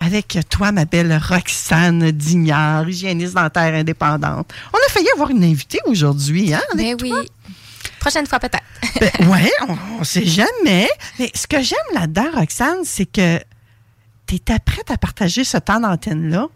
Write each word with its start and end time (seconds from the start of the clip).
Avec 0.00 0.38
toi, 0.50 0.72
ma 0.72 0.84
belle 0.84 1.18
Roxane 1.30 2.10
Dignard, 2.10 2.88
hygiéniste 2.88 3.34
dentaire 3.34 3.74
indépendante. 3.74 4.52
On 4.72 4.76
a 4.76 4.90
failli 4.92 5.08
avoir 5.14 5.30
une 5.30 5.42
invitée 5.42 5.80
aujourd'hui, 5.86 6.52
hein? 6.52 6.60
avec 6.74 6.86
Ben 6.86 6.96
oui. 7.02 7.08
toi. 7.10 7.22
Prochaine 8.00 8.26
fois 8.26 8.38
peut-être. 8.38 8.62
Ben, 9.00 9.28
ouais, 9.28 9.50
on, 9.68 9.76
on 10.00 10.04
sait 10.04 10.24
jamais. 10.24 10.88
Mais 11.18 11.30
ce 11.34 11.46
que 11.46 11.60
j'aime 11.60 11.78
là-dedans, 11.94 12.26
Roxane, 12.34 12.84
c'est 12.84 13.04
que 13.06 13.38
tu 14.26 14.36
étais 14.36 14.58
prête 14.58 14.90
à 14.90 14.96
partager 14.96 15.44
ce 15.44 15.56
temps 15.58 15.80
d'antenne-là 15.80 16.46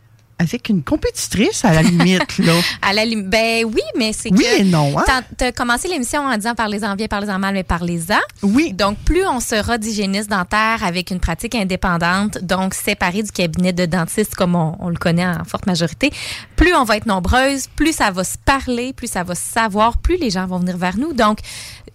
avec 0.40 0.68
une 0.70 0.82
compétitrice 0.82 1.64
à 1.64 1.72
la 1.74 1.82
limite, 1.82 2.38
là. 2.38 2.54
À 2.82 2.92
la 2.94 3.04
lim- 3.04 3.28
ben 3.28 3.64
oui, 3.66 3.82
mais 3.96 4.12
c'est 4.12 4.30
Oui 4.32 4.38
que 4.44 4.60
et 4.60 4.64
non, 4.64 4.98
hein? 4.98 5.02
t'as- 5.06 5.22
t'as 5.36 5.52
commencé 5.52 5.86
l'émission 5.86 6.22
en 6.22 6.34
disant 6.36 6.54
parlez-en 6.54 6.96
bien, 6.96 7.06
parlez-en 7.08 7.38
mal, 7.38 7.52
mais 7.54 7.62
parlez-en. 7.62 8.18
Oui. 8.42 8.72
Donc 8.72 8.96
plus 9.04 9.26
on 9.26 9.38
sera 9.40 9.76
d'hygiéniste 9.76 10.30
dentaire 10.30 10.82
avec 10.82 11.10
une 11.10 11.20
pratique 11.20 11.54
indépendante, 11.54 12.38
donc 12.42 12.72
séparée 12.74 13.22
du 13.22 13.30
cabinet 13.32 13.72
de 13.74 13.84
dentiste 13.86 14.34
comme 14.34 14.54
on, 14.56 14.76
on 14.80 14.88
le 14.88 14.96
connaît 14.96 15.26
en 15.26 15.44
forte 15.44 15.66
majorité, 15.66 16.10
plus 16.56 16.74
on 16.74 16.84
va 16.84 16.96
être 16.96 17.06
nombreuses, 17.06 17.66
plus 17.76 17.92
ça 17.94 18.10
va 18.10 18.24
se 18.24 18.38
parler, 18.38 18.92
plus 18.94 19.08
ça 19.10 19.22
va 19.22 19.34
se 19.34 19.42
savoir, 19.44 19.98
plus 19.98 20.16
les 20.16 20.30
gens 20.30 20.46
vont 20.46 20.58
venir 20.58 20.76
vers 20.78 20.96
nous. 20.96 21.12
Donc 21.12 21.38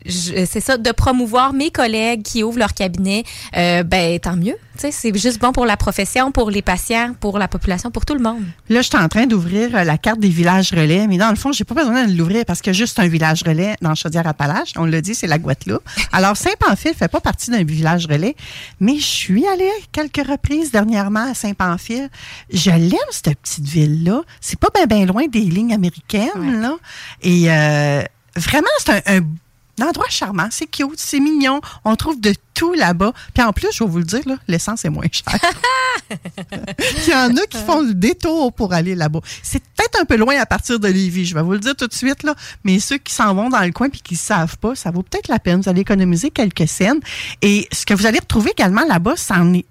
c'est 0.07 0.61
ça, 0.61 0.77
de 0.77 0.91
promouvoir 0.91 1.53
mes 1.53 1.71
collègues 1.71 2.23
qui 2.23 2.43
ouvrent 2.43 2.59
leur 2.59 2.73
cabinet, 2.73 3.23
euh, 3.55 3.83
ben 3.83 4.19
tant 4.19 4.35
mieux. 4.35 4.55
Tu 4.75 4.81
sais, 4.81 4.91
c'est 4.91 5.17
juste 5.17 5.39
bon 5.39 5.53
pour 5.53 5.65
la 5.65 5.77
profession, 5.77 6.31
pour 6.33 6.51
les 6.51 6.61
patients, 6.61 7.13
pour 7.19 7.39
la 7.39 7.47
population, 7.47 7.91
pour 7.91 8.05
tout 8.05 8.13
le 8.13 8.19
monde. 8.19 8.43
Là, 8.67 8.81
je 8.81 8.87
suis 8.87 8.97
en 8.97 9.07
train 9.07 9.25
d'ouvrir 9.25 9.73
euh, 9.73 9.83
la 9.85 9.97
carte 9.97 10.19
des 10.19 10.29
villages 10.29 10.71
relais, 10.73 11.07
mais 11.07 11.17
dans 11.17 11.29
le 11.29 11.37
fond, 11.37 11.53
j'ai 11.53 11.63
pas 11.63 11.75
besoin 11.75 12.05
de 12.05 12.17
l'ouvrir 12.17 12.43
parce 12.45 12.61
a 12.65 12.73
juste 12.73 12.99
un 12.99 13.07
village 13.07 13.43
relais 13.43 13.75
dans 13.81 13.95
Chaudière-Appalaches. 13.95 14.73
On 14.75 14.85
l'a 14.85 14.99
dit, 14.99 15.15
c'est 15.15 15.27
la 15.27 15.37
Guadeloupe. 15.37 15.83
Alors, 16.11 16.35
Saint-Pamphile 16.35 16.93
fait 16.93 17.07
pas 17.07 17.21
partie 17.21 17.51
d'un 17.51 17.63
village 17.63 18.05
relais, 18.05 18.35
mais 18.81 18.97
je 18.97 19.05
suis 19.05 19.47
allée 19.47 19.71
quelques 19.93 20.27
reprises 20.27 20.71
dernièrement 20.71 21.31
à 21.31 21.33
Saint-Pamphile. 21.33 22.09
Je 22.51 22.71
l'aime, 22.71 23.11
cette 23.11 23.39
petite 23.39 23.65
ville-là. 23.65 24.23
C'est 24.41 24.59
pas 24.59 24.69
bien 24.73 24.87
ben 24.87 25.07
loin 25.07 25.25
des 25.27 25.39
lignes 25.39 25.73
américaines, 25.73 26.61
là. 26.61 26.73
Et 27.21 27.45
euh, 27.49 28.03
vraiment, 28.35 28.67
c'est 28.79 28.91
un, 29.07 29.17
un 29.17 29.21
un 29.79 29.87
endroit 29.87 30.09
charmant, 30.09 30.47
c'est 30.51 30.67
cute, 30.67 30.99
c'est 30.99 31.19
mignon. 31.19 31.61
On 31.83 31.95
trouve 31.95 32.19
de 32.19 32.33
tout 32.55 32.73
là-bas. 32.73 33.13
Puis 33.33 33.43
en 33.43 33.53
plus, 33.53 33.67
je 33.71 33.83
vais 33.83 33.89
vous 33.89 33.99
le 33.99 34.03
dire, 34.03 34.21
là, 34.25 34.35
l'essence 34.47 34.83
est 34.85 34.89
moins 34.89 35.05
chère. 35.11 35.39
Il 37.07 37.11
y 37.11 37.15
en 37.15 37.35
a 37.35 37.45
qui 37.47 37.57
font 37.57 37.81
le 37.81 37.93
détour 37.93 38.53
pour 38.53 38.73
aller 38.73 38.95
là-bas. 38.95 39.19
C'est 39.43 39.61
peut-être 39.75 40.01
un 40.01 40.05
peu 40.05 40.15
loin 40.15 40.35
à 40.39 40.45
partir 40.45 40.79
de 40.79 40.87
Lévis, 40.87 41.25
je 41.25 41.35
vais 41.35 41.41
vous 41.41 41.51
le 41.51 41.59
dire 41.59 41.75
tout 41.75 41.87
de 41.87 41.93
suite, 41.93 42.23
là. 42.23 42.33
Mais 42.63 42.79
ceux 42.79 42.97
qui 42.97 43.13
s'en 43.13 43.33
vont 43.35 43.49
dans 43.49 43.61
le 43.61 43.71
coin 43.71 43.89
puis 43.89 44.01
qui 44.01 44.15
ne 44.15 44.19
savent 44.19 44.57
pas, 44.57 44.75
ça 44.75 44.91
vaut 44.91 45.03
peut-être 45.03 45.27
la 45.27 45.39
peine. 45.39 45.61
Vous 45.61 45.69
allez 45.69 45.81
économiser 45.81 46.31
quelques 46.31 46.67
scènes. 46.67 46.99
Et 47.41 47.67
ce 47.71 47.85
que 47.85 47.93
vous 47.93 48.05
allez 48.05 48.19
retrouver 48.19 48.51
également 48.51 48.85
là-bas, 48.87 49.13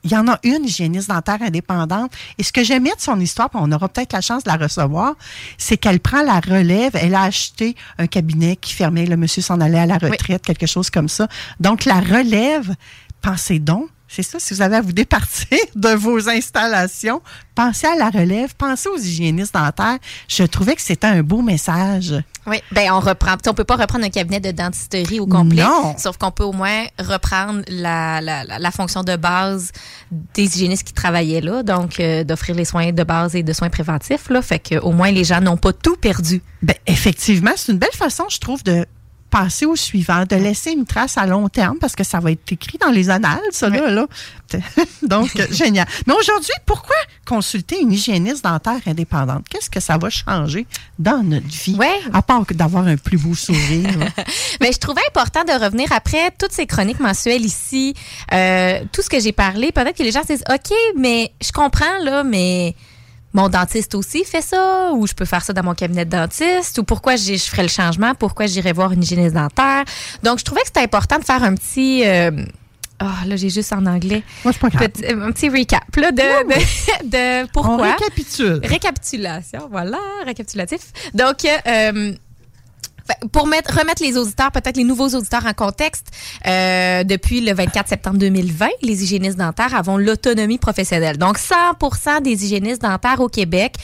il 0.05 0.11
y 0.11 0.17
en 0.17 0.28
a 0.28 0.39
une 0.43 0.65
hygiéniste 0.65 1.09
dentaire 1.09 1.43
indépendante. 1.43 2.12
Et 2.39 2.43
ce 2.43 2.53
que 2.53 2.62
j'aimais 2.62 2.94
de 2.94 3.00
son 3.00 3.19
histoire, 3.21 3.50
puis 3.50 3.59
on 3.62 3.71
aura 3.73 3.89
peut-être 3.89 4.12
la 4.12 4.21
chance 4.21 4.44
de 4.44 4.50
la 4.50 4.56
recevoir, 4.56 5.15
c'est 5.59 5.77
qu'elle 5.77 6.00
prend 6.00 6.23
la 6.23 6.41
relève. 6.41 6.93
Elle 6.94 7.15
a 7.15 7.23
acheté 7.23 7.75
un 7.99 8.06
cabinet 8.06 8.56
qui 8.56 8.75
fermait. 8.75 9.06
Le 9.06 9.17
monsieur 9.17 9.43
s'en 9.43 9.61
allait 9.61 9.78
à 9.78 9.87
la 9.87 9.99
retraite, 9.99 10.43
quelque 10.43 10.67
chose 10.67 10.91
comme 10.91 11.09
ça. 11.09 11.28
Donc, 11.61 11.84
la 11.84 12.00
relève, 12.00 12.74
pensez 13.21 13.59
donc. 13.59 13.89
C'est 14.07 14.23
ça, 14.23 14.39
si 14.39 14.55
vous 14.55 14.62
avez 14.62 14.77
à 14.77 14.81
vous 14.81 14.93
départir 14.93 15.59
de 15.75 15.89
vos 15.89 16.29
installations, 16.29 17.21
pensez 17.57 17.87
à 17.89 17.97
la 17.97 18.11
relève, 18.11 18.55
pensez 18.57 18.89
aux 18.89 18.99
hygiénistes 18.99 19.55
dentaires. 19.55 19.99
Je 20.29 20.45
trouvais 20.45 20.77
que 20.77 20.83
c'était 20.83 21.09
un 21.09 21.23
beau 21.23 21.43
message. 21.43 22.15
Oui, 22.47 22.59
ben 22.71 22.93
on 22.93 23.01
reprend. 23.01 23.35
On 23.49 23.55
peut 23.55 23.65
pas 23.65 23.75
reprendre 23.75 24.05
un 24.05 24.11
cabinet 24.11 24.39
de 24.39 24.53
dentisterie 24.53 25.19
au 25.19 25.27
complet, 25.27 25.62
Non. 25.65 25.97
sauf 25.99 26.17
qu'on 26.19 26.31
peut 26.31 26.45
au 26.45 26.53
moins 26.53 26.85
reprendre 27.01 27.62
la, 27.67 28.21
la, 28.21 28.45
la, 28.45 28.59
la 28.61 28.71
fonction 28.71 29.03
de 29.03 29.17
base 29.17 29.73
des 30.12 30.45
hygiénistes 30.45 30.85
qui 30.87 30.93
travaillaient 30.93 31.41
là, 31.41 31.62
donc 31.65 31.99
euh, 31.99 32.23
d'offrir 32.23 32.55
les 32.55 32.67
soins 32.67 32.93
de 32.93 33.03
base 33.03 33.35
et 33.35 33.43
de 33.43 33.53
soins 33.53 33.71
préventifs 33.71 34.29
là, 34.29 34.43
fait 34.43 34.59
que 34.61 34.77
au 34.79 34.93
moins 34.93 35.11
les 35.11 35.25
gens 35.25 35.41
n'ont 35.41 35.56
pas 35.56 35.73
tout 35.73 35.97
perdu. 35.97 36.41
Ben, 36.62 36.77
effectivement, 36.87 37.53
c'est 37.56 37.73
une 37.73 37.79
belle 37.79 37.89
façon, 37.95 38.25
je 38.29 38.39
trouve, 38.39 38.62
de 38.62 38.87
passer 39.34 39.67
au 39.67 39.75
suivant, 39.75 40.25
de 40.28 40.37
laisser 40.37 40.71
une 40.71 40.84
trace 40.84 41.19
à 41.19 41.27
long 41.27 41.49
terme 41.49 41.77
parce 41.81 41.97
que 41.97 42.05
ça 42.05 42.21
va 42.21 42.31
être 42.31 42.53
écrit 42.53 42.78
dans 42.78 42.93
les 42.93 43.11
annales, 43.11 43.41
ça 43.50 43.69
là. 43.69 43.91
là. 43.91 44.06
Donc, 45.03 45.34
euh, 45.41 45.47
génial. 45.50 45.89
Mais 46.06 46.15
aujourd'hui, 46.15 46.53
pourquoi 46.65 46.95
consulter 47.27 47.81
une 47.81 47.93
hygiéniste 47.93 48.44
dentaire 48.44 48.78
indépendante? 48.87 49.44
Qu'est-ce 49.50 49.69
que 49.69 49.81
ça 49.81 49.99
va 49.99 50.09
changer 50.09 50.69
dans 51.00 51.25
notre 51.25 51.49
vie? 51.49 51.75
Ouais. 51.75 51.99
À 52.12 52.23
part 52.23 52.44
d'avoir 52.53 52.87
un 52.87 52.97
plus 52.97 53.19
beau 53.19 53.34
sourire. 53.34 53.91
Mais 54.61 54.71
je 54.71 54.78
trouvais 54.78 55.03
important 55.09 55.43
de 55.43 55.65
revenir 55.65 55.91
après 55.91 56.31
toutes 56.39 56.53
ces 56.53 56.67
chroniques 56.67 57.00
mensuelles 57.00 57.44
ici, 57.44 57.93
euh, 58.33 58.84
tout 58.93 59.03
ce 59.03 59.11
que 59.11 59.19
j'ai 59.19 59.33
parlé. 59.33 59.73
Peut-être 59.73 59.99
que 59.99 60.05
les 60.05 60.12
gens 60.12 60.23
se 60.23 60.34
disent, 60.34 60.44
OK, 60.49 60.73
mais 60.97 61.33
je 61.43 61.50
comprends, 61.50 61.99
là, 62.05 62.23
mais 62.23 62.77
mon 63.34 63.49
dentiste 63.49 63.95
aussi 63.95 64.25
fait 64.25 64.41
ça, 64.41 64.93
ou 64.95 65.06
je 65.06 65.12
peux 65.12 65.25
faire 65.27 65.43
ça 65.45 65.53
dans 65.53 65.62
mon 65.65 65.75
cabinet 65.75 66.05
de 66.06 66.11
dentiste, 66.11 66.78
ou 66.78 66.84
pourquoi 66.84 67.17
je 67.17 67.37
ferais 67.37 67.62
le 67.62 67.69
changement, 67.69 68.15
pourquoi 68.15 68.47
j'irais 68.47 68.72
voir 68.72 68.93
une 68.93 69.03
hygiéniste 69.03 69.34
dentaire. 69.34 69.84
Donc, 70.22 70.39
je 70.39 70.45
trouvais 70.45 70.61
que 70.62 70.69
c'était 70.69 70.81
important 70.84 71.19
de 71.19 71.25
faire 71.25 71.43
un 71.44 71.55
petit... 71.55 72.03
euh, 72.06 72.31
Ah, 73.00 73.27
là, 73.27 73.34
j'ai 73.37 73.50
juste 73.50 73.73
en 73.73 73.84
anglais. 73.87 74.23
Moi, 74.44 74.53
c'est 74.55 74.61
pas. 74.61 74.71
Petit- 74.71 75.05
un 75.06 75.33
petit 75.33 75.49
recap, 75.49 75.84
là, 75.97 76.12
de, 76.12 76.17
de, 76.23 77.05
de 77.11 77.44
On 77.44 77.49
pourquoi. 77.53 77.93
récapitule. 77.97 78.61
Récapitulation, 78.62 79.69
voilà, 79.71 79.99
récapitulatif. 80.25 80.81
Donc, 81.12 81.44
euh, 81.44 81.59
fait- 81.65 82.19
pour 83.33 83.47
mettre, 83.47 83.79
remettre 83.79 84.03
les 84.03 84.17
auditeurs, 84.17 84.51
peut-être 84.51 84.77
les 84.77 84.85
nouveaux 84.85 85.09
auditeurs 85.09 85.47
en 85.47 85.53
contexte, 85.53 86.07
euh, 86.47 87.05
depuis 87.05 87.41
le 87.41 87.53
24 87.53 87.89
septembre 87.89 88.19
2020, 88.19 88.69
les 88.83 89.03
hygiénistes 89.03 89.39
dentaires 89.39 89.75
avons 89.75 89.97
l'autonomie 89.97 90.59
professionnelle. 90.59 91.19
Donc, 91.19 91.39
100% 91.39 92.23
des 92.23 92.45
hygiénistes 92.45 92.83
dentaires 92.83 93.21
au 93.21 93.29
Québec 93.29 93.77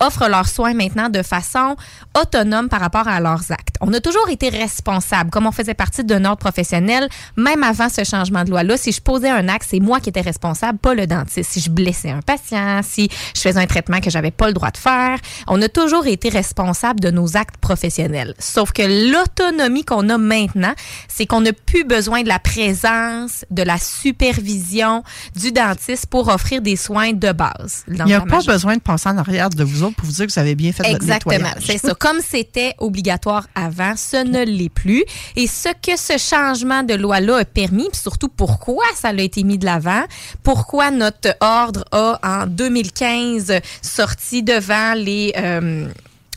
offrent 0.00 0.28
leurs 0.28 0.48
soins 0.48 0.74
maintenant 0.74 1.08
de 1.08 1.22
façon 1.22 1.76
autonome 2.20 2.68
par 2.68 2.80
rapport 2.80 3.08
à 3.08 3.20
leurs 3.20 3.50
actes. 3.50 3.76
On 3.80 3.92
a 3.92 4.00
toujours 4.00 4.28
été 4.28 4.48
responsable, 4.48 5.30
comme 5.30 5.46
on 5.46 5.52
faisait 5.52 5.74
partie 5.74 6.04
d'un 6.04 6.24
ordre 6.24 6.38
professionnel, 6.38 7.08
même 7.36 7.62
avant 7.62 7.88
ce 7.88 8.04
changement 8.04 8.44
de 8.44 8.50
loi-là. 8.50 8.76
Si 8.76 8.92
je 8.92 9.00
posais 9.00 9.30
un 9.30 9.48
acte, 9.48 9.66
c'est 9.68 9.80
moi 9.80 10.00
qui 10.00 10.08
étais 10.08 10.20
responsable, 10.20 10.78
pas 10.78 10.94
le 10.94 11.06
dentiste. 11.06 11.52
Si 11.52 11.60
je 11.60 11.70
blessais 11.70 12.10
un 12.10 12.20
patient, 12.20 12.80
si 12.82 13.08
je 13.34 13.40
faisais 13.40 13.60
un 13.60 13.66
traitement 13.66 14.00
que 14.00 14.10
j'avais 14.10 14.30
pas 14.30 14.48
le 14.48 14.52
droit 14.52 14.70
de 14.70 14.76
faire, 14.76 15.18
on 15.46 15.60
a 15.62 15.68
toujours 15.68 16.06
été 16.06 16.28
responsable 16.28 17.00
de 17.00 17.10
nos 17.10 17.36
actes 17.36 17.56
professionnels. 17.58 18.34
Sauf 18.38 18.72
que 18.72 19.12
l'autonomie 19.12 19.84
qu'on 19.84 20.08
a 20.08 20.18
maintenant, 20.18 20.74
c'est 21.08 21.26
qu'on 21.26 21.40
n'a 21.40 21.52
plus 21.52 21.84
besoin 21.84 22.22
de 22.22 22.28
la 22.28 22.38
présence, 22.38 23.44
de 23.50 23.62
la 23.62 23.78
supervision 23.78 25.02
du 25.36 25.52
dentiste 25.52 26.06
pour 26.06 26.28
offrir 26.28 26.62
des 26.62 26.76
soins 26.76 27.12
de 27.12 27.32
base. 27.32 27.84
Il 27.88 28.02
n'y 28.04 28.14
a 28.14 28.20
pas 28.20 28.42
besoin 28.42 28.74
de 28.74 28.80
passer 28.80 29.08
en 29.08 29.18
arrière 29.18 29.50
de 29.50 29.64
vous 29.64 29.82
autres 29.82 29.87
pour 29.92 30.06
vous 30.06 30.12
dire 30.12 30.26
que 30.26 30.32
vous 30.32 30.38
avez 30.38 30.54
bien 30.54 30.72
fait 30.72 30.84
Exactement, 30.90 31.34
votre 31.34 31.44
nettoyage. 31.56 31.64
c'est 31.80 31.88
ça. 31.88 31.94
Comme 31.94 32.20
c'était 32.20 32.74
obligatoire 32.78 33.46
avant, 33.54 33.94
ce 33.96 34.16
ne 34.24 34.44
l'est 34.44 34.68
plus. 34.68 35.04
Et 35.36 35.46
ce 35.46 35.68
que 35.82 35.96
ce 35.96 36.18
changement 36.18 36.82
de 36.82 36.94
loi-là 36.94 37.38
a 37.38 37.44
permis, 37.44 37.88
puis 37.90 38.00
surtout 38.00 38.28
pourquoi 38.28 38.84
ça 38.96 39.08
a 39.08 39.12
été 39.14 39.42
mis 39.42 39.58
de 39.58 39.64
l'avant, 39.64 40.02
pourquoi 40.42 40.90
notre 40.90 41.36
ordre 41.40 41.84
a 41.92 42.18
en 42.22 42.46
2015 42.46 43.52
sorti 43.82 44.42
devant 44.42 44.94
les 44.94 45.32
euh, 45.36 45.88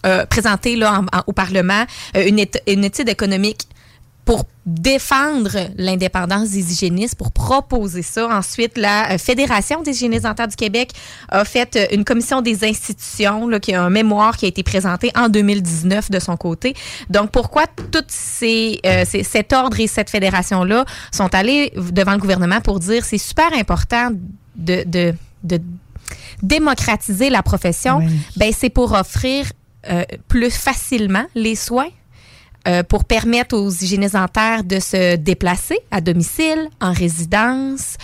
euh, 0.06 0.26
présenté 0.26 0.76
là 0.76 1.00
en- 1.02 1.18
en- 1.18 1.24
au 1.28 1.34
Parlement 1.34 1.86
euh, 2.16 2.26
une, 2.28 2.44
une 2.68 2.84
étude 2.86 3.10
économique 3.10 3.68
pour 4.26 4.46
défendre 4.68 5.58
l'indépendance 5.78 6.52
des 6.52 6.72
hygiénistes, 6.72 7.16
pour 7.16 7.32
proposer 7.32 8.04
ça. 8.04 8.28
Ensuite, 8.30 8.78
la 8.78 9.14
euh, 9.14 9.18
Fédération 9.18 9.82
des 9.82 9.92
hygiénistes 9.92 10.24
dentaires 10.24 10.48
du 10.48 10.56
Québec 10.56 10.92
a 11.30 11.44
fait 11.44 11.76
euh, 11.76 11.88
une 11.92 12.06
commission 12.06 12.42
des 12.42 12.64
institutions, 12.64 13.48
là, 13.48 13.60
qui 13.60 13.74
a 13.74 13.82
un 13.82 13.90
mémoire 13.90 14.38
qui 14.38 14.46
a 14.46 14.48
été 14.48 14.62
présenté 14.62 15.12
en 15.16 15.30
2019 15.30 16.12
de 16.12 16.20
son 16.20 16.38
côté. 16.38 16.76
Donc, 17.10 17.32
pourquoi 17.32 17.66
toutes 17.92 18.12
ces, 18.12 18.80
euh, 18.86 19.04
ces 19.08 19.24
cet 19.24 19.54
ordre 19.54 19.80
et 19.80 19.88
cette 19.88 20.12
fédération-là 20.12 20.86
sont 21.12 21.34
allés 21.34 21.74
devant 21.76 22.14
le 22.14 22.20
gouvernement 22.20 22.62
pour 22.62 22.80
dire 22.80 23.04
c'est 23.04 23.18
super 23.18 23.52
important 23.54 24.10
de, 24.56 24.84
de, 24.86 25.14
de 25.44 25.60
démocratiser 26.44 27.30
la 27.30 27.44
profession, 27.44 27.98
Oui. 27.98 28.20
ben 28.38 28.52
c'est 28.56 28.70
pour 28.70 28.94
offrir 28.94 29.46
euh, 29.90 30.04
plus 30.28 30.52
facilement 30.52 31.26
les 31.36 31.56
soins 31.56 31.90
euh, 32.68 32.84
pour 32.84 33.06
permettre 33.06 33.58
aux 33.58 33.70
hygiénistes 33.70 34.14
dentaires 34.14 34.64
de 34.64 34.80
se 34.80 35.16
déplacer 35.16 35.80
à 35.90 36.02
domicile, 36.02 36.70
en 36.80 36.94
résidence, 36.94 37.98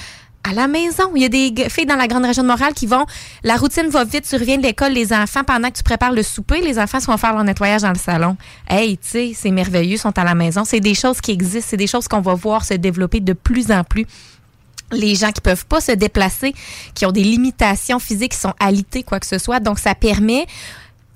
à 0.43 0.53
la 0.53 0.67
maison. 0.67 1.11
Il 1.15 1.21
y 1.21 1.25
a 1.25 1.29
des 1.29 1.69
filles 1.69 1.85
dans 1.85 1.95
la 1.95 2.07
grande 2.07 2.25
région 2.25 2.43
de 2.43 2.47
Montréal 2.47 2.73
qui 2.73 2.85
vont, 2.85 3.05
la 3.43 3.55
routine 3.57 3.87
va 3.87 4.03
vite, 4.03 4.25
tu 4.27 4.35
reviens 4.35 4.57
de 4.57 4.63
l'école, 4.63 4.93
les 4.93 5.13
enfants, 5.13 5.43
pendant 5.43 5.69
que 5.69 5.77
tu 5.77 5.83
prépares 5.83 6.13
le 6.13 6.23
souper, 6.23 6.61
les 6.61 6.79
enfants 6.79 6.99
sont 6.99 7.17
faire 7.17 7.33
leur 7.33 7.43
nettoyage 7.43 7.81
dans 7.81 7.91
le 7.91 7.97
salon. 7.97 8.37
Hey, 8.67 8.97
tu 8.97 9.07
sais, 9.09 9.31
c'est 9.35 9.51
merveilleux, 9.51 9.95
ils 9.95 9.99
sont 9.99 10.17
à 10.17 10.23
la 10.23 10.35
maison. 10.35 10.63
C'est 10.65 10.79
des 10.79 10.95
choses 10.95 11.21
qui 11.21 11.31
existent, 11.31 11.67
c'est 11.69 11.77
des 11.77 11.87
choses 11.87 12.07
qu'on 12.07 12.21
va 12.21 12.33
voir 12.33 12.63
se 12.65 12.73
développer 12.75 13.19
de 13.19 13.33
plus 13.33 13.71
en 13.71 13.83
plus 13.83 14.05
les 14.91 15.15
gens 15.15 15.31
qui 15.31 15.41
peuvent 15.41 15.65
pas 15.65 15.81
se 15.81 15.91
déplacer, 15.91 16.53
qui 16.93 17.05
ont 17.05 17.11
des 17.11 17.23
limitations 17.23 17.99
physiques, 17.99 18.31
qui 18.31 18.37
sont 18.37 18.53
alités, 18.59 19.03
quoi 19.03 19.19
que 19.19 19.25
ce 19.25 19.37
soit. 19.37 19.59
Donc, 19.59 19.79
ça 19.79 19.95
permet 19.95 20.45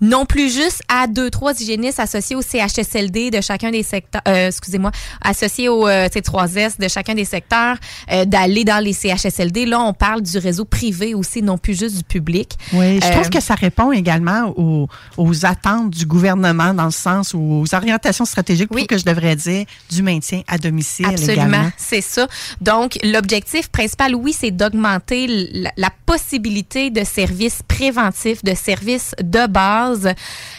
non 0.01 0.25
plus 0.25 0.51
juste 0.53 0.81
à 0.87 1.07
deux, 1.07 1.29
trois 1.29 1.53
hygiénistes 1.59 1.99
associés 1.99 2.35
au 2.35 2.41
CHSLD 2.41 3.29
de 3.31 3.39
chacun 3.41 3.69
des 3.71 3.83
secteurs, 3.83 4.21
euh, 4.27 4.47
excusez-moi, 4.47 4.91
associés 5.23 5.69
au 5.69 5.87
euh, 5.87 6.07
C3S 6.07 6.79
de 6.79 6.87
chacun 6.87 7.13
des 7.13 7.25
secteurs, 7.25 7.77
euh, 8.11 8.25
d'aller 8.25 8.63
dans 8.63 8.83
les 8.83 8.93
CHSLD. 8.93 9.65
Là, 9.67 9.79
on 9.81 9.93
parle 9.93 10.21
du 10.21 10.37
réseau 10.37 10.65
privé 10.65 11.13
aussi, 11.13 11.41
non 11.43 11.57
plus 11.57 11.77
juste 11.77 11.97
du 11.97 12.03
public. 12.03 12.57
Oui, 12.73 12.99
je 12.99 13.05
Euh, 13.05 13.11
trouve 13.11 13.29
que 13.29 13.39
ça 13.41 13.53
répond 13.55 13.91
également 13.91 14.53
aux, 14.57 14.87
aux 15.17 15.45
attentes 15.45 15.91
du 15.91 16.05
gouvernement 16.05 16.73
dans 16.73 16.85
le 16.85 16.91
sens 16.91 17.33
ou 17.33 17.61
aux 17.63 17.75
orientations 17.75 18.25
stratégiques, 18.25 18.69
Oui. 18.73 18.87
que 18.87 18.97
je 18.97 19.05
devrais 19.05 19.35
dire, 19.35 19.65
du 19.91 20.01
maintien 20.01 20.41
à 20.47 20.57
domicile 20.57 21.05
Absolument, 21.05 21.69
c'est 21.77 22.01
ça. 22.01 22.27
Donc, 22.59 22.97
l'objectif 23.03 23.67
principal, 23.69 24.15
oui, 24.15 24.33
c'est 24.37 24.51
d'augmenter 24.51 25.27
la, 25.53 25.71
la 25.77 25.89
possibilité 26.05 26.89
de 26.89 27.03
services 27.03 27.59
préventifs, 27.67 28.43
de 28.43 28.55
services 28.55 29.13
de 29.21 29.45
base. 29.47 29.90
Tu 29.95 30.15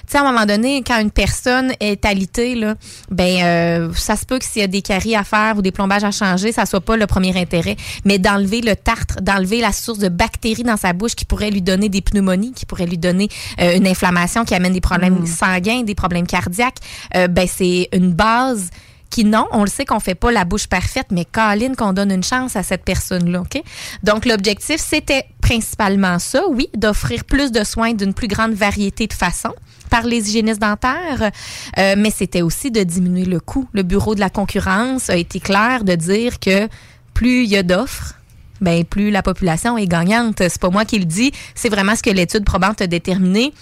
sais, 0.06 0.18
à 0.18 0.22
un 0.22 0.32
moment 0.32 0.46
donné, 0.46 0.82
quand 0.86 1.00
une 1.00 1.10
personne 1.10 1.72
est 1.80 2.04
alitée, 2.04 2.54
là, 2.54 2.74
ben, 3.10 3.42
euh, 3.42 3.92
ça 3.94 4.16
se 4.16 4.24
peut 4.24 4.38
que 4.38 4.44
s'il 4.44 4.60
y 4.60 4.64
a 4.64 4.68
des 4.68 4.82
caries 4.82 5.16
à 5.16 5.24
faire 5.24 5.56
ou 5.56 5.62
des 5.62 5.72
plombages 5.72 6.04
à 6.04 6.10
changer, 6.10 6.52
ça 6.52 6.66
soit 6.66 6.80
pas 6.80 6.96
le 6.96 7.06
premier 7.06 7.36
intérêt, 7.38 7.76
mais 8.04 8.18
d'enlever 8.18 8.60
le 8.60 8.76
tartre, 8.76 9.20
d'enlever 9.20 9.60
la 9.60 9.72
source 9.72 9.98
de 9.98 10.08
bactéries 10.08 10.62
dans 10.64 10.76
sa 10.76 10.92
bouche 10.92 11.14
qui 11.14 11.24
pourrait 11.24 11.50
lui 11.50 11.62
donner 11.62 11.88
des 11.88 12.00
pneumonies, 12.00 12.52
qui 12.52 12.66
pourrait 12.66 12.86
lui 12.86 12.98
donner 12.98 13.28
euh, 13.60 13.76
une 13.76 13.86
inflammation 13.86 14.44
qui 14.44 14.54
amène 14.54 14.72
des 14.72 14.80
problèmes 14.80 15.26
sanguins, 15.26 15.82
des 15.82 15.94
problèmes 15.94 16.26
cardiaques, 16.26 16.78
euh, 17.16 17.28
ben, 17.28 17.46
c'est 17.48 17.88
une 17.92 18.12
base 18.12 18.70
qui 19.12 19.24
non, 19.24 19.46
on 19.52 19.62
le 19.62 19.68
sait 19.68 19.84
qu'on 19.84 20.00
fait 20.00 20.14
pas 20.14 20.32
la 20.32 20.44
bouche 20.44 20.66
parfaite, 20.66 21.08
mais 21.10 21.26
Caroline 21.26 21.76
qu'on 21.76 21.92
donne 21.92 22.10
une 22.10 22.24
chance 22.24 22.56
à 22.56 22.62
cette 22.62 22.82
personne-là, 22.82 23.42
OK? 23.42 23.62
Donc 24.02 24.24
l'objectif 24.24 24.80
c'était 24.80 25.26
principalement 25.42 26.18
ça, 26.18 26.42
oui, 26.48 26.68
d'offrir 26.74 27.24
plus 27.24 27.52
de 27.52 27.62
soins 27.62 27.92
d'une 27.92 28.14
plus 28.14 28.26
grande 28.26 28.54
variété 28.54 29.06
de 29.06 29.12
façons 29.12 29.54
par 29.90 30.04
les 30.04 30.30
hygiénistes 30.30 30.62
dentaires, 30.62 31.30
euh, 31.78 31.94
mais 31.98 32.10
c'était 32.10 32.40
aussi 32.40 32.70
de 32.70 32.82
diminuer 32.82 33.26
le 33.26 33.38
coût. 33.38 33.68
Le 33.74 33.82
bureau 33.82 34.14
de 34.14 34.20
la 34.20 34.30
concurrence 34.30 35.10
a 35.10 35.16
été 35.16 35.38
clair 35.38 35.84
de 35.84 35.94
dire 35.94 36.40
que 36.40 36.66
plus 37.12 37.44
il 37.44 37.50
y 37.50 37.58
a 37.58 37.62
d'offres, 37.62 38.14
ben 38.62 38.82
plus 38.84 39.10
la 39.10 39.22
population 39.22 39.76
est 39.76 39.86
gagnante. 39.86 40.38
C'est 40.38 40.60
pas 40.60 40.70
moi 40.70 40.86
qui 40.86 40.98
le 40.98 41.04
dis, 41.04 41.32
c'est 41.54 41.68
vraiment 41.68 41.94
ce 41.94 42.02
que 42.02 42.10
l'étude 42.10 42.44
probante 42.44 42.80
a 42.80 42.86
déterminé. 42.86 43.52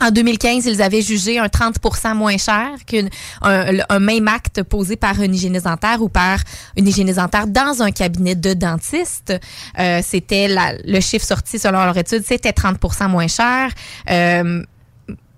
En 0.00 0.10
2015, 0.10 0.66
ils 0.66 0.80
avaient 0.82 1.02
jugé 1.02 1.38
un 1.38 1.46
30% 1.46 2.14
moins 2.14 2.36
cher 2.38 2.70
qu'un 2.86 3.06
un, 3.42 3.78
un 3.88 3.98
même 4.00 4.28
acte 4.28 4.62
posé 4.62 4.96
par 4.96 5.20
un 5.20 5.24
hygiéniste 5.32 5.64
dentaire 5.66 6.00
ou 6.02 6.08
par 6.08 6.38
une 6.76 6.88
hygiéniste 6.88 7.18
dentaire 7.18 7.46
dans 7.46 7.82
un 7.82 7.90
cabinet 7.90 8.34
de 8.34 8.54
dentiste. 8.54 9.34
Euh, 9.78 10.00
c'était 10.02 10.48
la- 10.48 10.74
le 10.84 11.00
chiffre 11.00 11.24
sorti 11.26 11.58
selon 11.58 11.84
leur 11.84 11.96
étude, 11.96 12.22
c'était 12.26 12.52
30% 12.52 13.08
moins 13.08 13.28
cher. 13.28 13.70
Euh, 14.10 14.62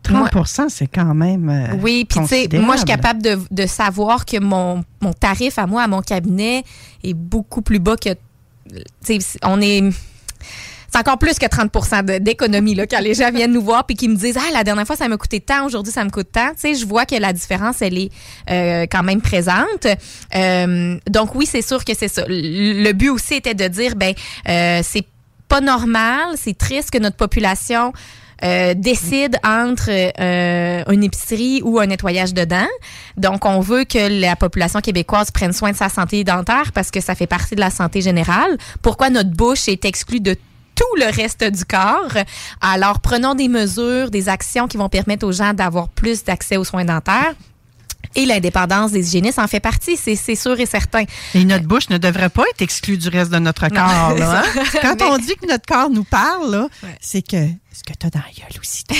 30% 0.04 0.68
c'est 0.68 0.88
quand 0.88 1.14
même. 1.14 1.48
euh, 1.48 1.76
oui, 1.80 2.04
puis 2.08 2.18
tu 2.26 2.34
sais, 2.34 2.48
moi, 2.58 2.74
je 2.74 2.80
suis 2.80 2.86
capable 2.96 3.22
de, 3.22 3.38
de 3.50 3.66
savoir 3.66 4.24
que 4.26 4.38
mon, 4.40 4.84
mon 5.00 5.12
tarif 5.12 5.58
à 5.58 5.66
moi, 5.66 5.82
à 5.82 5.86
mon 5.88 6.02
cabinet, 6.02 6.64
est 7.04 7.14
beaucoup 7.14 7.62
plus 7.62 7.78
bas 7.78 7.96
que. 7.96 8.10
Tu 9.04 9.20
sais, 9.20 9.38
on 9.44 9.60
est. 9.60 9.90
C'est 10.92 10.98
encore 10.98 11.18
plus 11.18 11.38
que 11.38 11.46
30 11.46 12.04
de- 12.04 12.18
d'économie 12.18 12.74
là, 12.74 12.86
quand 12.86 13.00
les 13.00 13.14
gens 13.14 13.30
viennent 13.30 13.52
nous 13.52 13.62
voir 13.62 13.86
puis 13.86 13.96
qui 13.96 14.08
me 14.08 14.14
disent 14.16 14.36
Ah, 14.36 14.52
la 14.52 14.62
dernière 14.62 14.86
fois, 14.86 14.94
ça 14.96 15.08
m'a 15.08 15.16
coûté 15.16 15.40
tant, 15.40 15.64
aujourd'hui, 15.64 15.92
ça 15.92 16.04
me 16.04 16.10
coûte 16.10 16.28
tant. 16.32 16.50
Tu 16.50 16.58
sais, 16.58 16.74
je 16.74 16.84
vois 16.84 17.06
que 17.06 17.14
la 17.14 17.32
différence, 17.32 17.80
elle 17.80 17.96
est 17.96 18.10
euh, 18.50 18.86
quand 18.90 19.02
même 19.02 19.22
présente. 19.22 19.86
Euh, 20.34 20.98
donc, 21.08 21.34
oui, 21.34 21.46
c'est 21.46 21.62
sûr 21.62 21.82
que 21.84 21.94
c'est 21.94 22.08
ça. 22.08 22.24
Le 22.28 22.92
but 22.92 23.08
aussi 23.08 23.34
était 23.34 23.54
de 23.54 23.66
dire 23.68 23.96
ben, 23.96 24.12
euh, 24.48 24.80
c'est 24.82 25.06
pas 25.48 25.60
normal, 25.62 26.34
c'est 26.36 26.56
triste 26.56 26.90
que 26.90 26.98
notre 26.98 27.16
population 27.16 27.92
euh, 28.44 28.74
décide 28.74 29.36
entre 29.44 29.88
euh, 29.90 30.82
une 30.90 31.04
épicerie 31.04 31.62
ou 31.64 31.78
un 31.78 31.86
nettoyage 31.86 32.34
de 32.34 32.44
dents. 32.44 32.68
Donc, 33.16 33.46
on 33.46 33.60
veut 33.60 33.84
que 33.84 34.20
la 34.20 34.36
population 34.36 34.80
québécoise 34.80 35.30
prenne 35.30 35.52
soin 35.52 35.70
de 35.70 35.76
sa 35.76 35.88
santé 35.88 36.24
dentaire 36.24 36.72
parce 36.74 36.90
que 36.90 37.00
ça 37.00 37.14
fait 37.14 37.26
partie 37.26 37.54
de 37.54 37.60
la 37.60 37.70
santé 37.70 38.00
générale. 38.02 38.58
Pourquoi 38.82 39.10
notre 39.10 39.30
bouche 39.30 39.68
est 39.68 39.84
exclue 39.84 40.20
de 40.20 40.36
tout 40.74 40.96
le 40.98 41.06
reste 41.14 41.44
du 41.44 41.64
corps. 41.64 42.12
Alors, 42.60 43.00
prenons 43.00 43.34
des 43.34 43.48
mesures, 43.48 44.10
des 44.10 44.28
actions 44.28 44.68
qui 44.68 44.76
vont 44.76 44.88
permettre 44.88 45.26
aux 45.26 45.32
gens 45.32 45.52
d'avoir 45.54 45.88
plus 45.88 46.24
d'accès 46.24 46.56
aux 46.56 46.64
soins 46.64 46.84
dentaires. 46.84 47.34
Et 48.14 48.26
l'indépendance 48.26 48.90
des 48.92 49.06
hygiénistes 49.08 49.38
en 49.38 49.46
fait 49.48 49.60
partie, 49.60 49.96
c'est 49.96 50.16
sûr 50.36 50.58
et 50.60 50.66
certain. 50.66 51.04
Et 51.34 51.44
notre 51.46 51.64
bouche 51.64 51.88
ne 51.88 51.96
devrait 51.96 52.28
pas 52.28 52.42
être 52.52 52.60
exclue 52.60 52.98
du 52.98 53.08
reste 53.08 53.30
de 53.30 53.38
notre 53.38 53.68
corps. 53.68 54.14
là, 54.18 54.42
hein? 54.44 54.62
Quand 54.82 54.96
Mais- 55.00 55.06
on 55.06 55.18
dit 55.18 55.34
que 55.40 55.46
notre 55.46 55.64
corps 55.66 55.88
nous 55.88 56.04
parle, 56.04 56.68
Ouais. 56.82 56.98
c'est 57.00 57.22
que 57.22 57.46
ce 57.72 57.82
que 57.86 57.96
tu 57.98 58.06
as 58.06 58.10
dans 58.10 58.18
la 58.18 58.32
gueule 58.36 58.60
aussi. 58.60 58.84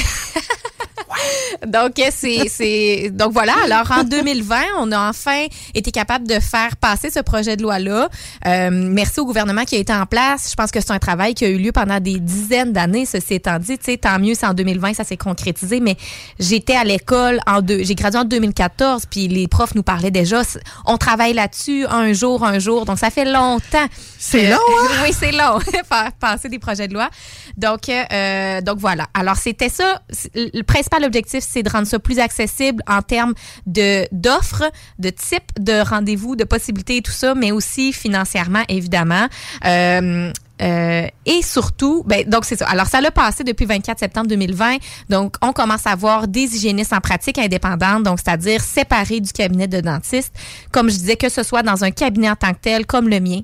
Donc, 1.67 1.99
euh, 1.99 2.11
c'est, 2.11 2.49
c'est, 2.49 3.11
donc 3.11 3.33
voilà. 3.33 3.55
Alors, 3.65 3.91
en 3.91 4.05
2020, 4.05 4.57
on 4.79 4.93
a 4.93 5.09
enfin 5.09 5.47
été 5.75 5.91
capable 5.91 6.27
de 6.27 6.41
faire 6.41 6.77
passer 6.77 7.11
ce 7.11 7.21
projet 7.21 7.57
de 7.57 7.63
loi-là. 7.63 8.09
Euh, 8.47 8.71
merci 8.73 9.21
au 9.21 9.25
gouvernement 9.25 9.65
qui 9.65 9.77
a 9.77 9.79
été 9.79 9.93
en 9.93 10.07
place. 10.07 10.49
Je 10.51 10.55
pense 10.55 10.71
que 10.71 10.81
c'est 10.81 10.91
un 10.93 10.99
travail 10.99 11.35
qui 11.35 11.45
a 11.45 11.49
eu 11.49 11.59
lieu 11.59 11.73
pendant 11.73 12.01
des 12.01 12.19
dizaines 12.19 12.73
d'années. 12.73 13.07
Ceci 13.07 13.35
étant 13.35 13.59
dit, 13.59 13.79
tu 13.79 13.85
sais, 13.85 13.97
tant 13.97 14.19
mieux 14.19 14.35
si 14.35 14.45
en 14.45 14.55
2020 14.55 14.95
ça 14.95 15.05
s'est 15.05 15.17
concrétisé. 15.17 15.81
Mais 15.81 15.97
j'étais 16.39 16.77
à 16.77 16.85
l'école 16.85 17.41
en 17.47 17.61
deux, 17.61 17.83
j'ai 17.83 17.95
gradué 17.95 18.21
en 18.21 18.25
2014, 18.25 19.07
puis 19.11 19.29
les 19.29 19.49
profs 19.49 19.75
nous 19.75 19.83
parlaient 19.83 20.11
déjà. 20.11 20.43
On 20.87 20.97
travaille 20.97 21.35
là-dessus 21.35 21.87
un 21.87 22.13
jour, 22.13 22.45
un 22.45 22.59
jour. 22.59 22.85
Donc, 22.85 22.99
ça 22.99 23.11
fait 23.11 23.25
longtemps. 23.25 23.87
C'est 24.19 24.49
long, 24.49 24.57
hein? 24.57 24.89
oui, 25.05 25.13
c'est 25.19 25.33
long. 25.33 25.59
faire 25.89 26.13
passer 26.19 26.49
des 26.49 26.59
projets 26.59 26.89
de 26.89 26.95
loi. 26.95 27.09
Donc, 27.57 27.89
euh, 27.89 28.61
donc 28.61 28.79
voilà. 28.79 29.07
Alors, 29.15 29.37
c'était 29.37 29.69
ça. 29.69 30.03
Le 30.35 30.63
principal 30.63 31.02
objectif, 31.05 31.45
c'est 31.47 31.63
de 31.63 31.71
rendre 31.71 31.87
ça 31.87 31.99
plus 31.99 32.19
accessible 32.19 32.83
en 32.87 33.03
termes 33.03 33.35
de 33.67 34.07
d'offres, 34.13 34.71
de 34.99 35.11
type 35.11 35.43
de 35.59 35.81
rendez-vous, 35.81 36.37
de 36.37 36.45
possibilités 36.45 36.99
et 36.99 37.03
tout 37.03 37.13
ça, 37.13 37.35
mais 37.35 37.53
aussi 37.53 37.93
financièrement, 37.93 38.63
évidemment. 38.69 39.27
Euh, 39.65 40.33
euh, 40.63 41.07
et 41.27 41.43
surtout, 41.43 42.05
ben, 42.07 42.29
donc 42.29 42.45
c'est 42.45 42.57
ça. 42.57 42.69
Alors, 42.69 42.87
ça 42.87 43.01
l'a 43.01 43.11
passé 43.11 43.43
depuis 43.43 43.65
24 43.65 43.99
septembre 43.99 44.29
2020. 44.29 44.77
Donc, 45.11 45.35
on 45.43 45.53
commence 45.53 45.87
à 45.87 45.97
voir 45.97 46.29
des 46.29 46.55
hygiénistes 46.55 46.93
en 46.93 47.01
pratique 47.01 47.39
indépendante, 47.39 48.05
donc 48.05 48.21
c'est-à-dire 48.25 48.61
séparés 48.61 49.21
du 49.21 49.33
cabinet 49.33 49.67
de 49.67 49.81
dentiste. 49.81 50.33
Comme 50.71 50.89
je 50.89 50.97
disais, 50.97 51.17
que 51.17 51.29
ce 51.29 51.43
soit 51.43 51.63
dans 51.63 51.85
un 51.85 51.91
cabinet 51.91 52.31
en 52.31 52.37
tant 52.37 52.53
que 52.53 52.61
tel, 52.61 52.87
comme 52.87 53.09
le 53.09 53.19
mien, 53.19 53.41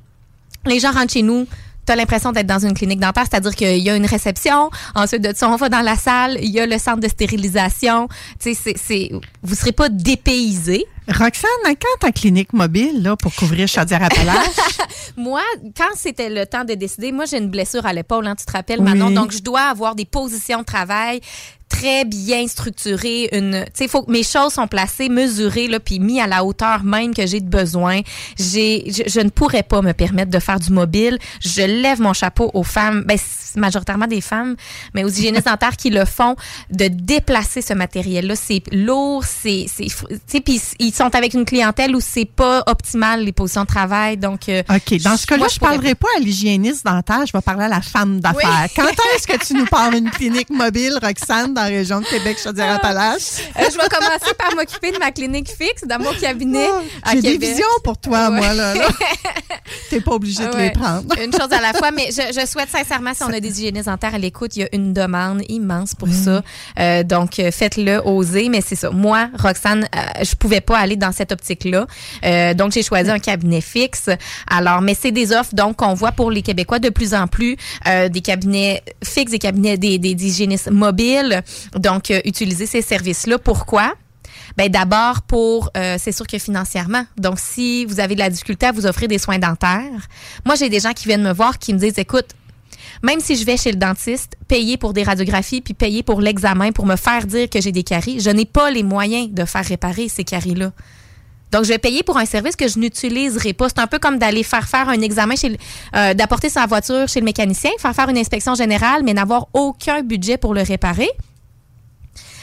les 0.67 0.79
gens 0.79 0.93
rentrent 0.93 1.13
chez 1.13 1.23
nous. 1.23 1.47
Tu 1.89 1.93
as 1.93 1.97
l'impression 1.97 2.33
d'être 2.33 2.47
dans 2.47 2.59
une 2.59 2.75
clinique 2.75 3.01
dentaire, 3.01 3.25
c'est-à-dire 3.31 3.57
qu'il 3.57 3.79
y 3.79 3.89
a 3.89 3.97
une 3.97 4.05
réception, 4.05 4.69
ensuite 4.95 5.23
de 5.23 5.35
ça, 5.35 5.49
on 5.49 5.57
va 5.57 5.71
dans 5.71 5.81
la 5.81 5.97
salle, 5.97 6.37
il 6.39 6.51
y 6.51 6.61
a 6.61 6.67
le 6.67 6.77
centre 6.77 7.01
de 7.01 7.09
stérilisation. 7.09 8.09
Tu 8.39 8.53
sais, 8.55 8.75
c'est, 8.77 9.11
vous 9.43 9.55
serez 9.55 9.73
pas 9.73 9.89
dépaysé. 9.89 10.85
Roxane, 11.09 11.49
quand 11.65 11.99
ta 12.01 12.13
clinique 12.13 12.53
mobile 12.53 13.03
là, 13.03 13.17
pour 13.17 13.35
couvrir 13.35 13.67
Chaudière-Appalaches, 13.69 14.77
Moi, 15.17 15.41
quand 15.75 15.89
c'était 15.97 16.29
le 16.29 16.45
temps 16.45 16.65
de 16.65 16.75
décider, 16.75 17.11
moi, 17.11 17.25
j'ai 17.25 17.39
une 17.39 17.49
blessure 17.49 17.87
à 17.87 17.95
l'épaule, 17.95 18.27
hein, 18.27 18.37
tu 18.37 18.45
te 18.45 18.53
rappelles, 18.53 18.81
Oui. 18.81 18.85
Manon, 18.85 19.11
donc 19.11 19.33
je 19.33 19.39
dois 19.39 19.63
avoir 19.63 19.95
des 19.95 20.05
positions 20.05 20.59
de 20.59 20.65
travail 20.65 21.23
très 21.69 22.05
bien 22.05 22.47
structuré. 22.49 23.29
Une, 23.33 23.65
tu 23.67 23.71
sais, 23.75 23.89
faut 23.89 24.03
que 24.03 24.11
mes 24.11 24.23
choses 24.23 24.55
sont 24.55 24.67
placées, 24.67 25.09
mesurées, 25.09 25.69
là, 25.69 25.81
puis 25.81 25.99
mis 26.01 26.21
à 26.21 26.27
la 26.27 26.45
hauteur 26.45 26.83
même 26.85 27.15
que 27.15 27.27
j'ai 27.27 27.41
de 27.41 27.49
besoin. 27.49 28.01
J'ai, 28.39 28.85
je, 28.91 29.03
je 29.07 29.21
ne 29.21 29.29
pourrais 29.29 29.63
pas 29.63 29.83
me 29.83 29.93
permettre 29.93 30.31
de 30.31 30.39
faire 30.39 30.59
du 30.61 30.73
mobile. 30.73 31.19
Je 31.41 31.63
lève 31.63 32.01
mon 32.01 32.13
chapeau 32.13 32.51
aux 32.55 32.63
femmes, 32.63 33.05
ben, 33.07 33.19
majoritairement 33.57 34.07
des 34.07 34.21
femmes, 34.21 34.57
mais 34.95 35.05
aux 35.05 35.09
hygiénistes 35.09 35.47
dentaires 35.47 35.77
qui 35.77 35.91
le 35.91 36.05
font, 36.05 36.37
de 36.71 36.89
déplacer 36.89 37.63
ce 37.63 37.75
matériel-là. 37.75 38.35
C'est 38.37 38.63
lourd, 38.73 39.25
c'est, 39.25 39.67
c'est, 39.69 39.87
tu 39.87 40.17
sais, 40.27 40.41
puis 40.41 40.61
ils 40.79 40.95
sont 40.95 41.15
avec 41.15 41.35
une 41.35 41.45
clientèle 41.45 41.95
où 41.95 42.01
c'est 42.01 42.25
pas 42.25 42.63
optimal 42.67 43.25
les 43.25 43.33
positions 43.33 43.63
de 43.63 43.67
travail, 43.67 44.17
donc. 44.17 44.49
euh, 44.49 44.63
OK. 44.69 45.01
Dans 45.03 45.17
ce 45.17 45.27
cas-là, 45.27 45.47
je 45.49 45.55
ne 45.55 45.59
pourrais 45.59 45.73
parlerai 45.73 45.95
pas 45.95 46.09
à 46.17 46.21
l'hygiéniste 46.21 46.85
dentaire, 46.85 47.27
je 47.27 47.33
vais 47.33 47.41
parler 47.41 47.65
à 47.65 47.69
la 47.69 47.81
femme 47.81 48.21
d'affaires. 48.21 48.67
Oui. 48.67 48.73
Quand 48.77 48.89
est-ce 49.15 49.27
que 49.27 49.45
tu 49.45 49.55
nous 49.55 49.67
parles 49.67 49.95
d'une 49.95 50.11
clinique 50.11 50.51
mobile, 50.51 50.99
Roxane, 51.03 51.55
dans 51.59 51.65
la 51.65 51.71
région 51.71 52.01
de 52.01 52.07
Québec, 52.07 52.39
Chaudière-Appalaches? 52.43 53.41
Euh, 53.59 53.63
je 53.71 53.77
vais 53.77 53.89
commencer 53.89 54.35
par 54.39 54.55
m'occuper 54.55 54.93
de 54.93 54.99
ma 54.99 55.11
clinique 55.11 55.49
fixe 55.51 55.83
dans 55.87 55.99
mon 55.99 56.13
cabinet 56.15 56.69
Ah, 57.03 57.13
J'ai 57.15 57.23
des 57.23 57.39
visions 57.39 57.67
pour 57.83 57.99
toi, 57.99 58.31
Ouais. 58.31 58.37
moi, 58.37 58.55
là. 58.55 58.75
là. 58.75 58.87
T'es 59.91 60.01
pas 60.01 60.13
obligé 60.13 60.47
de 60.47 60.57
les 60.57 60.71
prendre. 60.71 61.05
Une 61.23 61.33
chose 61.33 61.53
à 61.53 61.61
la 61.61 61.73
fois, 61.73 61.91
mais 61.91 62.09
je, 62.11 62.23
je 62.41 62.47
souhaite 62.47 62.69
sincèrement, 62.71 63.13
si 63.15 63.23
on 63.25 63.33
a 63.33 63.41
des 63.41 63.61
hygiénistes 63.61 63.87
dentaires 63.87 64.15
à 64.15 64.19
l'écoute, 64.19 64.57
il 64.57 64.61
y 64.61 64.63
a 64.65 64.69
une 64.73 64.93
demande 64.93 65.43
immense 65.49 65.95
pour 65.95 66.09
ça. 66.09 66.43
Euh, 66.79 67.03
donc, 67.03 67.39
euh, 67.39 67.51
faites-le, 67.51 68.01
osez. 68.07 68.49
Mais 68.49 68.61
c'est 68.61 68.77
ça. 68.77 68.91
Moi, 68.91 69.29
Roxane, 69.39 69.89
euh, 69.95 70.25
je 70.25 70.35
pouvais 70.35 70.61
pas 70.61 70.79
aller 70.79 70.97
dans 70.97 71.13
cette 71.13 71.33
optique-là. 71.33 71.87
Euh, 72.25 72.55
donc, 72.55 72.73
j'ai 72.73 72.83
choisi 72.83 73.11
un 73.11 73.19
cabinet 73.19 73.61
fixe. 73.61 74.09
Alors, 74.49 74.81
mais 74.81 74.95
c'est 74.99 75.11
des 75.13 75.33
offres 75.33 75.55
donc 75.55 75.77
qu'on 75.77 75.95
voit 75.95 76.13
pour 76.13 76.31
les 76.31 76.43
Québécois 76.43 76.79
de 76.79 76.89
plus 76.91 77.15
en 77.15 77.27
plus, 77.27 77.57
des 77.87 78.21
cabinets 78.21 78.83
fixes, 79.05 79.33
des 79.33 79.39
cabinets 79.39 79.77
des, 79.77 79.99
des, 79.99 80.15
des 80.15 80.27
hygiénistes 80.27 80.71
mobiles. 80.71 81.43
Donc, 81.75 82.11
euh, 82.11 82.21
utiliser 82.25 82.67
ces 82.67 82.83
services-là. 82.83 83.39
Pourquoi? 83.39 83.95
Ben 84.57 84.71
d'abord 84.71 85.23
pour 85.23 85.71
euh, 85.77 85.97
c'est 85.99 86.13
sûr 86.13 86.27
que 86.27 86.39
financièrement. 86.39 87.05
Donc 87.17 87.39
si 87.39 87.85
vous 87.85 88.01
avez 88.01 88.15
de 88.15 88.21
la 88.21 88.31
difficulté 88.31 88.67
à 88.67 88.73
vous 88.73 88.87
offrir 88.87 89.09
des 89.09 89.19
soins 89.19 89.39
dentaires, 89.39 90.09
moi 90.45 90.55
j'ai 90.55 90.69
des 90.69 90.81
gens 90.81 90.93
qui 90.93 91.07
viennent 91.07 91.23
me 91.23 91.33
voir 91.33 91.59
qui 91.59 91.73
me 91.75 91.79
disent 91.79 91.99
écoute, 91.99 92.29
même 93.03 93.21
si 93.21 93.37
je 93.37 93.45
vais 93.45 93.57
chez 93.57 93.71
le 93.71 93.79
dentiste, 93.79 94.37
payer 94.49 94.77
pour 94.77 94.93
des 94.93 95.03
radiographies 95.03 95.61
puis 95.61 95.75
payer 95.75 96.03
pour 96.03 96.21
l'examen 96.21 96.73
pour 96.73 96.87
me 96.87 96.97
faire 96.97 97.27
dire 97.27 97.49
que 97.49 97.61
j'ai 97.61 97.73
des 97.73 97.85
caries, 97.85 98.21
je 98.21 98.31
n'ai 98.31 98.45
pas 98.45 98.71
les 98.71 98.83
moyens 98.83 99.31
de 99.31 99.45
faire 99.45 99.65
réparer 99.65 100.09
ces 100.09 100.25
caries-là. 100.25 100.73
Donc, 101.51 101.65
je 101.65 101.69
vais 101.69 101.79
payer 101.79 102.03
pour 102.03 102.19
un 102.19 102.27
service 102.27 102.57
que 102.57 102.69
je 102.69 102.79
n'utiliserai 102.79 103.55
pas. 103.55 103.69
C'est 103.69 103.79
un 103.79 103.87
peu 103.87 103.99
comme 103.99 104.19
d'aller 104.19 104.43
faire 104.43 104.69
faire 104.69 104.89
un 104.89 105.01
examen, 105.01 105.35
chez 105.35 105.57
euh, 105.97 106.13
d'apporter 106.13 106.51
sa 106.51 106.67
voiture 106.67 107.09
chez 107.09 107.21
le 107.21 107.25
mécanicien, 107.25 107.71
faire 107.79 107.95
faire 107.95 108.11
une 108.11 108.19
inspection 108.19 108.55
générale, 108.55 109.03
mais 109.03 109.15
n'avoir 109.15 109.49
aucun 109.55 110.03
budget 110.03 110.37
pour 110.37 110.53
le 110.53 110.61
réparer. 110.61 111.09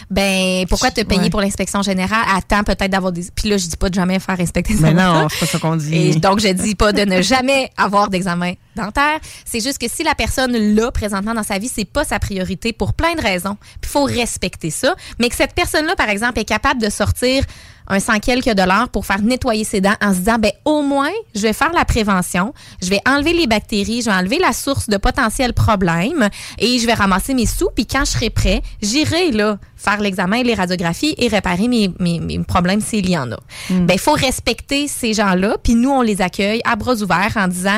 Ben, 0.10 0.66
pourquoi 0.70 0.92
te 0.92 1.02
payer 1.02 1.22
Ouais. 1.22 1.30
pour 1.30 1.42
l'inspection 1.42 1.82
générale? 1.82 2.26
Attends 2.36 2.64
peut-être 2.64 2.92
d'avoir 2.92 3.12
des... 3.12 3.26
Puis 3.36 3.50
là, 3.50 3.58
je 3.58 3.68
dis 3.68 3.78
pas 3.78 3.90
de 3.90 3.96
jamais 3.96 4.20
faire 4.20 4.40
inspecter 4.40 4.76
Mais 4.80 4.94
non, 4.94 5.28
c'est 5.30 5.40
pas 5.40 5.46
ça 5.46 5.60
qu'on 5.60 5.76
dit. 5.76 5.96
Et 5.96 6.16
donc, 6.16 6.40
je 6.40 6.50
dis 6.50 6.76
pas 6.76 6.92
de 6.92 7.02
ne 7.02 7.22
jamais 7.22 7.72
avoir 7.78 8.10
d'examen 8.10 8.54
dentaire. 8.76 9.20
C'est 9.46 9.62
juste 9.62 9.78
que 9.80 9.88
si 9.90 10.04
la 10.04 10.16
personne 10.16 10.56
l'a 10.76 10.92
présentement 10.92 11.34
dans 11.34 11.44
sa 11.44 11.58
vie, 11.58 11.72
c'est 11.74 11.86
pas 11.86 12.04
sa 12.04 12.20
priorité 12.20 12.74
pour 12.74 12.94
plein 12.94 13.16
de 13.16 13.22
raisons. 13.22 13.58
Il 13.82 13.88
faut 13.88 14.04
respecter 14.04 14.70
ça. 14.70 14.96
Mais 15.20 15.30
que 15.30 15.36
cette 15.36 15.54
personne-là, 15.54 15.96
par 15.96 16.10
exemple, 16.10 16.40
est 16.40 16.46
capable 16.46 16.82
de 16.82 16.90
sortir 16.90 17.44
un 17.88 18.00
cent 18.00 18.20
quelques 18.20 18.54
dollars 18.54 18.90
pour 18.90 19.06
faire 19.06 19.22
nettoyer 19.22 19.64
ses 19.64 19.82
dents 19.82 19.96
en 20.02 20.12
se 20.14 20.20
disant, 20.20 20.38
ben 20.40 20.52
au 20.66 20.82
moins, 20.82 21.12
je 21.36 21.42
vais 21.42 21.54
faire 21.54 21.72
la 21.74 21.86
prévention, 21.86 22.54
je 22.82 22.90
vais 22.90 23.00
enlever 23.08 23.34
les 23.34 23.48
bactéries, 23.48 24.02
je 24.02 24.10
vais 24.10 24.16
enlever 24.16 24.40
la 24.40 24.54
source 24.54 24.90
de 24.90 24.98
potentiels 24.98 25.54
problèmes 25.54 26.30
et 26.58 26.80
je 26.80 26.86
vais 26.88 26.94
ramasser 26.96 27.34
mes 27.34 27.46
sous. 27.46 27.70
Puis 27.76 27.86
quand 27.86 28.06
je 28.06 28.12
serai 28.12 28.30
prêt, 28.30 28.62
j'irai 28.82 29.32
là 29.32 29.58
faire 29.78 30.02
l'examen, 30.02 30.42
les 30.42 30.56
radiographies 30.56 31.14
et 31.18 31.28
réparer 31.28 31.68
mes, 31.68 31.92
mes, 32.00 32.20
mes 32.20 32.40
problèmes 32.40 32.82
s'il 32.82 33.10
y 33.10 33.18
en 33.18 33.32
a. 33.32 33.38
Ben 33.70 33.94
il 33.94 34.00
faut 34.00 34.14
respecter 34.14 34.88
ces 34.88 35.14
gens-là. 35.14 35.58
Puis 35.64 35.76
nous, 35.76 35.92
on 35.92 36.02
les 36.02 36.22
accueille 36.22 36.62
à 36.66 36.76
bras 36.76 36.96
ouverts 36.96 37.34
en 37.36 37.48
disant, 37.48 37.78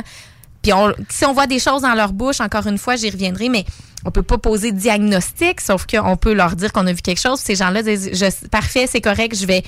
puis 0.62 0.72
on- 0.74 0.94
si 1.10 1.26
on 1.26 1.34
voit 1.34 1.48
des 1.48 1.60
choses 1.60 1.82
dans 1.82 1.94
leur 1.96 2.14
bouche, 2.14 2.40
encore 2.40 2.66
une 2.68 2.78
fois, 2.78 2.96
j'y 2.96 3.10
reviendrai, 3.10 3.50
mais 3.50 3.66
on 4.06 4.12
peut 4.12 4.24
pas 4.24 4.38
poser 4.38 4.72
de 4.72 4.78
diagnostic, 4.80 5.60
sauf 5.60 5.86
qu'on 5.86 6.16
peut 6.16 6.34
leur 6.34 6.56
dire 6.56 6.72
qu'on 6.72 6.88
a 6.88 6.94
vu 6.94 7.02
quelque 7.02 7.20
chose. 7.22 7.40
Ces 7.40 7.56
gens-là 7.56 7.84
disent, 7.84 8.10
je- 8.14 8.48
parfait, 8.48 8.88
c'est 8.90 9.02
correct, 9.02 9.36
je 9.38 9.46
vais 9.46 9.64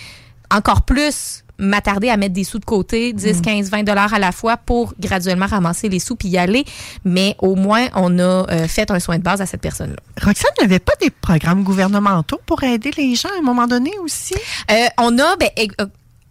encore 0.52 0.84
plus 0.84 1.44
m'attarder 1.60 2.10
à 2.10 2.18
mettre 2.18 2.34
des 2.34 2.44
sous 2.44 2.58
de 2.58 2.66
côté, 2.66 3.14
10, 3.14 3.42
15, 3.42 3.70
20 3.70 3.84
dollars 3.84 4.14
à 4.14 4.20
la 4.20 4.32
fois 4.32 4.58
pour 4.58 4.94
graduellement 5.00 5.46
ramasser 5.46 5.90
les 5.90 6.00
sous 6.00 6.16
puis 6.16 6.30
y 6.30 6.38
aller. 6.38 6.66
Mais 7.04 7.36
au 7.40 7.56
moins, 7.56 7.88
on 7.96 8.18
a 8.18 8.22
euh, 8.50 8.68
fait 8.68 8.90
un 8.92 9.00
soin 9.00 9.18
de 9.18 9.24
base 9.24 9.42
à 9.42 9.46
cette 9.46 9.62
personne-là. 9.62 9.98
Roxane, 10.24 10.52
il 10.58 10.68
n'y 10.68 10.74
avait 10.74 10.80
pas 10.80 10.94
des 11.02 11.10
programmes 11.10 11.64
gouvernementaux 11.64 12.40
pour 12.46 12.64
aider 12.64 12.92
les 12.98 13.16
gens 13.16 13.30
à 13.30 13.40
un 13.40 13.44
moment 13.44 13.68
donné 13.68 13.92
aussi? 14.02 14.36
Euh, 14.72 14.86
on 14.98 15.18
a, 15.20 15.36
ben, 15.36 15.50
euh, 15.60 15.86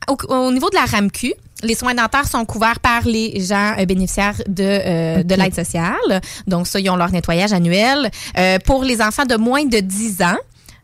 au, 0.08 0.16
au 0.34 0.52
niveau 0.52 0.70
de 0.70 0.76
la 0.76 0.86
RAMQ, 0.86 1.34
les 1.62 1.74
soins 1.74 1.94
dentaires 1.94 2.26
sont 2.28 2.44
couverts 2.44 2.80
par 2.80 3.02
les 3.04 3.40
gens 3.40 3.74
euh, 3.78 3.84
bénéficiaires 3.84 4.40
de, 4.46 4.62
euh, 4.62 5.22
de 5.22 5.34
l'aide 5.34 5.54
sociale. 5.54 6.20
Donc, 6.46 6.66
ça, 6.66 6.78
ils 6.78 6.88
ont 6.90 6.96
leur 6.96 7.10
nettoyage 7.10 7.52
annuel. 7.52 8.10
Euh, 8.36 8.58
pour 8.64 8.84
les 8.84 9.02
enfants 9.02 9.24
de 9.24 9.36
moins 9.36 9.64
de 9.64 9.78
10 9.80 10.22
ans, 10.22 10.36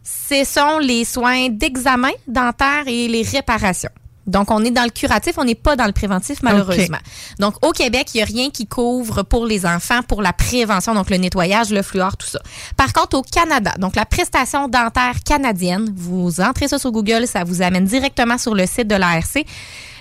ce 0.05 0.45
sont 0.45 0.79
les 0.79 1.05
soins 1.05 1.49
d'examen 1.49 2.13
dentaire 2.29 2.85
et 2.87 3.09
les 3.09 3.23
réparations. 3.23 3.91
Donc, 4.27 4.51
on 4.51 4.65
est 4.65 4.71
dans 4.71 4.85
le 4.85 4.91
curatif, 4.91 5.35
on 5.37 5.45
n'est 5.45 5.55
pas 5.55 5.77
dans 5.77 5.85
le 5.87 5.93
préventif, 5.93 6.43
malheureusement. 6.43 6.99
Donc, 7.39 7.55
au 7.65 7.73
Québec, 7.73 8.09
il 8.15 8.19
n'y 8.19 8.23
a 8.23 8.27
rien 8.27 8.51
qui 8.51 8.67
couvre 8.67 9.23
pour 9.23 9.45
les 9.45 9.67
enfants, 9.67 10.03
pour 10.03 10.23
la 10.23 10.33
prévention, 10.33 10.95
donc 10.95 11.11
le 11.11 11.19
nettoyage, 11.19 11.71
le 11.71 11.83
fluor, 11.83 12.17
tout 12.17 12.27
ça. 12.27 12.41
Par 12.77 12.93
contre, 12.93 13.19
au 13.19 13.23
Canada, 13.23 13.73
donc 13.79 13.97
la 13.97 14.07
prestation 14.07 14.69
dentaire 14.69 15.17
canadienne, 15.25 15.93
vous 15.95 16.41
entrez 16.41 16.69
ça 16.69 16.79
sur 16.79 16.91
Google, 16.91 17.27
ça 17.27 17.45
vous 17.45 17.61
amène 17.61 17.85
directement 17.85 18.39
sur 18.39 18.55
le 18.55 18.67
site 18.67 18.89
de 18.89 18.95
l'ARC. 18.95 19.45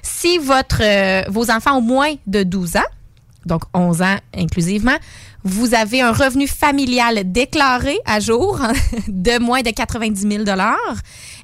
Si 0.01 0.37
votre, 0.37 0.81
euh, 0.81 1.23
vos 1.29 1.51
enfants 1.51 1.77
ont 1.77 1.81
moins 1.81 2.13
de 2.25 2.43
12 2.43 2.77
ans, 2.77 2.81
donc 3.45 3.63
11 3.73 4.01
ans 4.01 4.17
inclusivement, 4.37 4.95
vous 5.43 5.73
avez 5.73 6.01
un 6.01 6.11
revenu 6.11 6.47
familial 6.47 7.31
déclaré 7.31 7.97
à 8.05 8.19
jour 8.19 8.59
de 9.07 9.39
moins 9.39 9.61
de 9.61 9.69
90 9.69 10.21
000 10.21 10.43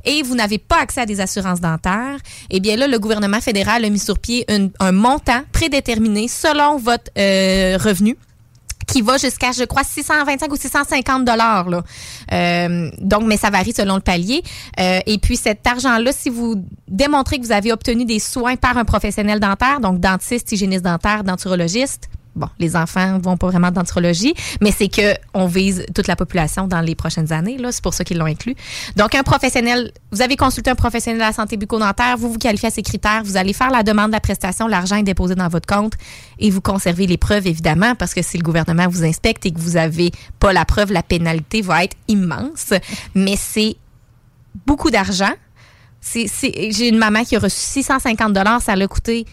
et 0.06 0.24
vous 0.24 0.36
n'avez 0.36 0.58
pas 0.58 0.78
accès 0.78 1.02
à 1.02 1.06
des 1.06 1.20
assurances 1.20 1.60
dentaires, 1.60 2.18
eh 2.50 2.60
bien 2.60 2.78
là, 2.78 2.88
le 2.88 3.00
gouvernement 3.00 3.42
fédéral 3.42 3.84
a 3.84 3.90
mis 3.90 4.00
sur 4.00 4.18
pied 4.20 4.46
un 4.80 4.92
montant 4.92 5.42
prédéterminé 5.52 6.28
selon 6.28 6.78
votre 6.78 7.12
euh, 7.18 7.78
revenu 7.78 8.18
qui 8.88 9.02
va 9.02 9.18
jusqu'à, 9.18 9.52
je 9.52 9.64
crois, 9.64 9.84
625 9.84 10.52
ou 10.52 10.56
650 10.56 11.26
dollars. 11.26 11.68
Euh, 12.32 12.90
donc, 13.00 13.24
mais 13.26 13.38
ça 13.38 13.50
varie 13.50 13.74
selon 13.74 13.96
le 13.96 14.02
palier. 14.02 14.42
Euh, 14.80 15.00
et 15.06 15.18
puis, 15.20 15.38
cet 15.38 15.66
argent-là, 15.68 16.12
si 16.12 16.30
vous 16.30 16.64
démontrez 16.88 17.38
que 17.38 17.46
vous 17.46 17.52
avez 17.52 17.72
obtenu 17.72 18.06
des 18.06 18.20
soins 18.20 18.56
par 18.56 18.78
un 18.78 18.86
professionnel 18.86 19.40
dentaire, 19.40 19.80
donc 19.80 20.00
dentiste, 20.00 20.52
hygiéniste 20.52 20.84
dentaire, 20.84 21.24
denturologiste, 21.24 22.10
bon, 22.36 22.48
les 22.60 22.76
enfants 22.76 23.20
vont 23.20 23.38
pas 23.38 23.48
vraiment 23.48 23.70
de 23.70 23.76
denturologie, 23.76 24.34
mais 24.62 24.72
c'est 24.72 24.88
que 24.88 25.16
on 25.34 25.48
vise 25.48 25.86
toute 25.94 26.08
la 26.08 26.16
population 26.16 26.68
dans 26.68 26.82
les 26.82 26.96
prochaines 26.96 27.34
années. 27.34 27.58
Là, 27.58 27.72
c'est 27.72 27.84
pour 27.84 27.94
ça 27.94 28.04
qu'ils 28.04 28.18
l'ont 28.18 28.26
inclus. 28.26 28.56
Donc, 28.96 29.16
un 29.16 29.24
professionnel, 29.24 29.92
vous 30.12 30.22
avez 30.22 30.36
consulté 30.36 30.70
un 30.70 30.76
professionnel 30.76 31.20
de 31.20 31.26
la 31.26 31.34
santé 31.34 31.58
bucco-dentaire, 31.58 32.18
vous 32.18 32.32
vous 32.32 32.38
qualifiez 32.38 32.68
à 32.68 32.72
ces 32.72 32.82
critères, 32.84 33.24
vous 33.24 33.38
allez 33.38 33.54
faire 33.54 33.72
la 33.72 33.84
demande 33.84 34.08
de 34.08 34.14
la 34.14 34.20
prestation, 34.22 34.68
l'argent 34.68 34.96
est 34.96 35.04
déposé 35.04 35.36
dans 35.36 35.48
votre 35.48 35.68
compte 35.68 35.94
et 36.40 36.50
vous 36.50 36.62
conservez 36.62 37.08
les 37.08 37.18
preuves, 37.18 37.48
évidemment, 37.48 37.96
parce 37.96 38.14
que 38.14 38.22
si 38.22 38.38
le 38.38 38.44
gouvernement 38.44 38.88
vous 38.88 39.04
inspecte 39.04 39.46
et 39.46 39.52
que 39.52 39.60
vous 39.60 39.78
avez 39.78 40.12
pas 40.40 40.54
la 40.54 40.66
preuve, 40.66 40.92
la 40.92 41.04
pénalité 41.04 41.62
va 41.62 41.84
être 41.84 41.98
immense. 42.08 42.74
Mais 43.16 43.36
c'est 43.38 43.76
beaucoup 44.66 44.90
d'argent. 44.92 45.32
C'est- 46.02 46.28
j'ai 46.72 46.88
une 46.88 46.98
maman 46.98 47.24
qui 47.26 47.36
a 47.36 47.40
reçu 47.40 47.58
650 47.60 48.32
dollars, 48.34 48.62
ça 48.62 48.76
l'a 48.76 48.88
coûté 48.88 49.26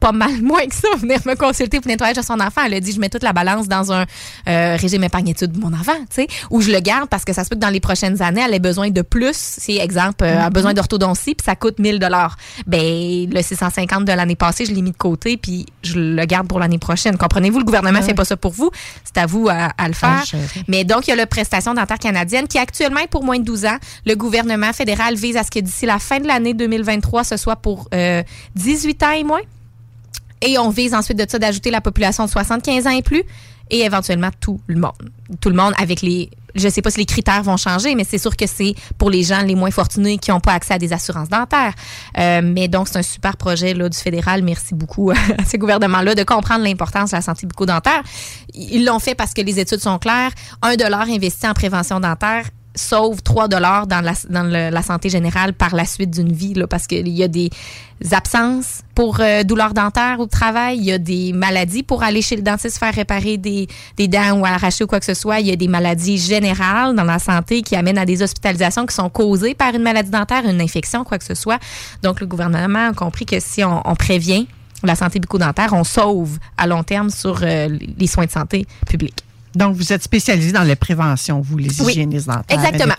pas 0.00 0.12
mal 0.12 0.30
moins 0.42 0.66
que 0.66 0.74
ça, 0.74 0.88
venir 0.98 1.18
me 1.26 1.34
consulter 1.34 1.80
pour 1.80 1.90
de 1.90 2.22
son 2.22 2.40
enfant. 2.40 2.62
Elle 2.66 2.74
a 2.74 2.80
dit, 2.80 2.92
je 2.92 3.00
mets 3.00 3.08
toute 3.08 3.22
la 3.22 3.32
balance 3.32 3.68
dans 3.68 3.92
un 3.92 4.04
euh, 4.48 4.76
régime 4.76 5.04
épargne-études 5.04 5.52
de 5.52 5.58
mon 5.58 5.72
enfant, 5.72 5.96
tu 6.10 6.22
sais, 6.22 6.26
ou 6.50 6.60
je 6.60 6.70
le 6.70 6.80
garde 6.80 7.08
parce 7.08 7.24
que 7.24 7.32
ça 7.32 7.44
se 7.44 7.48
peut 7.48 7.56
que 7.56 7.60
dans 7.60 7.70
les 7.70 7.80
prochaines 7.80 8.22
années, 8.22 8.42
elle 8.46 8.54
ait 8.54 8.58
besoin 8.58 8.90
de 8.90 9.02
plus. 9.02 9.34
Si, 9.34 9.78
exemple, 9.78 10.24
euh, 10.24 10.42
a 10.42 10.50
besoin 10.50 10.74
d'orthodontie, 10.74 11.34
puis 11.34 11.44
ça 11.44 11.56
coûte 11.56 11.78
1000 11.78 11.98
dollars. 11.98 12.36
Ben, 12.66 13.28
le 13.30 13.42
650 13.42 14.04
de 14.04 14.12
l'année 14.12 14.36
passée, 14.36 14.66
je 14.66 14.72
l'ai 14.72 14.82
mis 14.82 14.92
de 14.92 14.96
côté, 14.96 15.36
puis 15.36 15.66
je 15.82 15.98
le 15.98 16.24
garde 16.24 16.48
pour 16.48 16.58
l'année 16.58 16.78
prochaine. 16.78 17.16
Comprenez-vous, 17.16 17.58
le 17.58 17.64
gouvernement 17.64 18.02
fait 18.02 18.14
pas 18.14 18.24
ça 18.24 18.36
pour 18.36 18.52
vous. 18.52 18.70
C'est 19.04 19.18
à 19.18 19.26
vous 19.26 19.48
à, 19.48 19.70
à 19.76 19.88
le 19.88 19.94
faire. 19.94 20.20
À 20.20 20.24
gérer. 20.24 20.44
Mais 20.68 20.84
donc, 20.84 21.06
il 21.06 21.10
y 21.10 21.12
a 21.12 21.16
la 21.16 21.26
prestation 21.26 21.74
dentaire 21.74 21.98
canadienne 21.98 22.46
qui 22.48 22.58
actuellement 22.58 23.00
est 23.00 23.10
pour 23.10 23.24
moins 23.24 23.38
de 23.38 23.44
12 23.44 23.66
ans. 23.66 23.76
Le 24.04 24.14
gouvernement 24.14 24.72
fédéral 24.72 25.14
vise 25.14 25.36
à 25.36 25.44
ce 25.44 25.50
que 25.50 25.60
d'ici 25.60 25.86
la 25.86 25.98
fin 25.98 26.20
de 26.20 26.26
l'année 26.26 26.54
2023, 26.54 27.24
ce 27.24 27.36
soit 27.36 27.56
pour 27.56 27.88
euh, 27.94 28.22
18 28.54 29.02
ans 29.02 29.10
et 29.12 29.24
moins. 29.24 29.40
Et 30.46 30.58
on 30.58 30.70
vise 30.70 30.94
ensuite 30.94 31.18
de 31.18 31.28
ça 31.28 31.38
d'ajouter 31.38 31.70
la 31.70 31.80
population 31.80 32.24
de 32.24 32.30
75 32.30 32.86
ans 32.86 32.90
et 32.90 33.02
plus 33.02 33.24
et 33.70 33.80
éventuellement 33.80 34.30
tout 34.40 34.60
le 34.66 34.78
monde. 34.78 34.92
Tout 35.40 35.48
le 35.48 35.56
monde 35.56 35.72
avec 35.78 36.02
les... 36.02 36.30
Je 36.54 36.68
sais 36.68 36.80
pas 36.80 36.90
si 36.90 36.98
les 36.98 37.04
critères 37.04 37.42
vont 37.42 37.58
changer, 37.58 37.94
mais 37.94 38.04
c'est 38.04 38.16
sûr 38.16 38.34
que 38.34 38.46
c'est 38.46 38.74
pour 38.96 39.10
les 39.10 39.22
gens 39.22 39.42
les 39.42 39.54
moins 39.54 39.70
fortunés 39.70 40.16
qui 40.16 40.30
n'ont 40.30 40.40
pas 40.40 40.52
accès 40.52 40.74
à 40.74 40.78
des 40.78 40.92
assurances 40.92 41.28
dentaires. 41.28 41.74
Euh, 42.16 42.40
mais 42.42 42.66
donc, 42.68 42.88
c'est 42.88 42.98
un 42.98 43.02
super 43.02 43.36
projet 43.36 43.74
là, 43.74 43.90
du 43.90 43.98
fédéral. 43.98 44.42
Merci 44.42 44.74
beaucoup 44.74 45.10
à 45.38 45.44
ce 45.44 45.58
gouvernement-là 45.58 46.14
de 46.14 46.22
comprendre 46.22 46.64
l'importance 46.64 47.10
de 47.10 47.16
la 47.16 47.22
santé 47.22 47.46
bucco-dentaire. 47.46 48.02
Ils 48.54 48.86
l'ont 48.86 49.00
fait 49.00 49.14
parce 49.14 49.34
que 49.34 49.42
les 49.42 49.60
études 49.60 49.80
sont 49.80 49.98
claires. 49.98 50.30
Un 50.62 50.76
dollar 50.76 51.02
investi 51.10 51.46
en 51.46 51.52
prévention 51.52 52.00
dentaire, 52.00 52.46
sauve 52.76 53.22
3 53.22 53.48
dollars 53.48 53.86
dans, 53.86 54.00
la, 54.00 54.12
dans 54.28 54.44
la 54.44 54.82
santé 54.82 55.08
générale 55.08 55.52
par 55.52 55.74
la 55.74 55.84
suite 55.84 56.10
d'une 56.10 56.32
vie, 56.32 56.54
là, 56.54 56.66
parce 56.66 56.86
qu'il 56.86 57.08
y 57.08 57.22
a 57.22 57.28
des 57.28 57.50
absences 58.12 58.82
pour 58.94 59.20
euh, 59.20 59.42
douleurs 59.42 59.74
dentaires 59.74 60.20
au 60.20 60.26
travail, 60.26 60.76
il 60.78 60.84
y 60.84 60.92
a 60.92 60.98
des 60.98 61.32
maladies 61.32 61.82
pour 61.82 62.02
aller 62.02 62.22
chez 62.22 62.36
le 62.36 62.42
dentiste 62.42 62.78
faire 62.78 62.94
réparer 62.94 63.38
des, 63.38 63.66
des 63.96 64.06
dents 64.06 64.40
ou 64.40 64.46
arracher 64.46 64.84
ou 64.84 64.86
quoi 64.86 65.00
que 65.00 65.06
ce 65.06 65.14
soit, 65.14 65.40
il 65.40 65.46
y 65.46 65.52
a 65.52 65.56
des 65.56 65.68
maladies 65.68 66.18
générales 66.18 66.94
dans 66.94 67.04
la 67.04 67.18
santé 67.18 67.62
qui 67.62 67.74
amènent 67.74 67.98
à 67.98 68.06
des 68.06 68.22
hospitalisations 68.22 68.86
qui 68.86 68.94
sont 68.94 69.08
causées 69.08 69.54
par 69.54 69.74
une 69.74 69.82
maladie 69.82 70.10
dentaire, 70.10 70.46
une 70.46 70.60
infection, 70.60 71.04
quoi 71.04 71.18
que 71.18 71.24
ce 71.24 71.34
soit. 71.34 71.58
Donc, 72.02 72.20
le 72.20 72.26
gouvernement 72.26 72.90
a 72.90 72.92
compris 72.92 73.26
que 73.26 73.40
si 73.40 73.64
on, 73.64 73.82
on 73.88 73.94
prévient 73.96 74.46
la 74.82 74.94
santé 74.94 75.18
bucco-dentaire, 75.18 75.72
on 75.72 75.84
sauve 75.84 76.38
à 76.56 76.66
long 76.66 76.82
terme 76.82 77.10
sur 77.10 77.40
euh, 77.42 77.68
les 77.98 78.06
soins 78.06 78.26
de 78.26 78.30
santé 78.30 78.66
publics. 78.86 79.25
Donc, 79.56 79.74
vous 79.74 79.92
êtes 79.92 80.02
spécialisé 80.02 80.52
dans 80.52 80.62
la 80.62 80.76
prévention, 80.76 81.40
vous, 81.40 81.56
les 81.58 81.68
Oui, 81.80 81.92
hygiénistes 81.92 82.26
dentaires 82.28 82.44
exactement. 82.56 82.94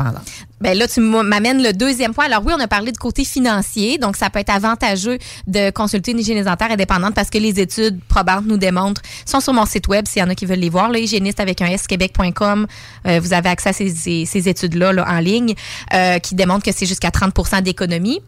Ben 0.59 0.75
là, 0.77 0.87
tu 0.87 0.99
m'amènes 1.01 1.61
le 1.61 1.71
deuxième 1.71 2.13
point. 2.15 2.25
Alors 2.25 2.43
oui, 2.45 2.51
on 2.57 2.59
a 2.59 2.67
parlé 2.67 2.91
du 2.91 2.97
côté 2.97 3.23
financier, 3.23 3.99
donc 3.99 4.15
ça 4.17 4.29
peut 4.31 4.39
être 4.39 4.49
avantageux 4.49 5.19
de 5.45 5.69
consulter 5.69 6.11
une 6.13 6.19
hygiéniste 6.19 6.47
dentaire 6.47 6.71
indépendante 6.71 7.13
parce 7.13 7.29
que 7.29 7.37
les 7.37 7.59
études 7.59 7.99
probantes 8.07 8.45
nous 8.47 8.57
démontrent, 8.57 9.01
sont 9.25 9.39
sur 9.39 9.53
mon 9.53 9.65
site 9.67 9.87
web 9.87 10.07
s'il 10.07 10.21
y 10.21 10.25
en 10.25 10.29
a 10.29 10.35
qui 10.35 10.47
veulent 10.47 10.57
les 10.57 10.69
voir, 10.71 10.89
là, 10.89 10.97
hygiéniste 10.97 11.39
avec 11.39 11.61
un 11.61 11.67
s-québec.com, 11.67 12.65
euh, 13.05 13.19
vous 13.19 13.33
avez 13.33 13.49
accès 13.49 13.69
à 13.69 13.73
ces, 13.73 13.89
ces- 13.93 14.25
ces 14.25 14.49
études-là 14.49 14.93
là, 14.93 15.05
en 15.07 15.19
ligne 15.19 15.53
euh, 15.93 16.17
qui 16.19 16.33
démontrent 16.33 16.65
que 16.65 16.71
c'est 16.73 16.87
jusqu'à 16.87 17.09
30% 17.09 17.61
d'économie. 17.61 18.19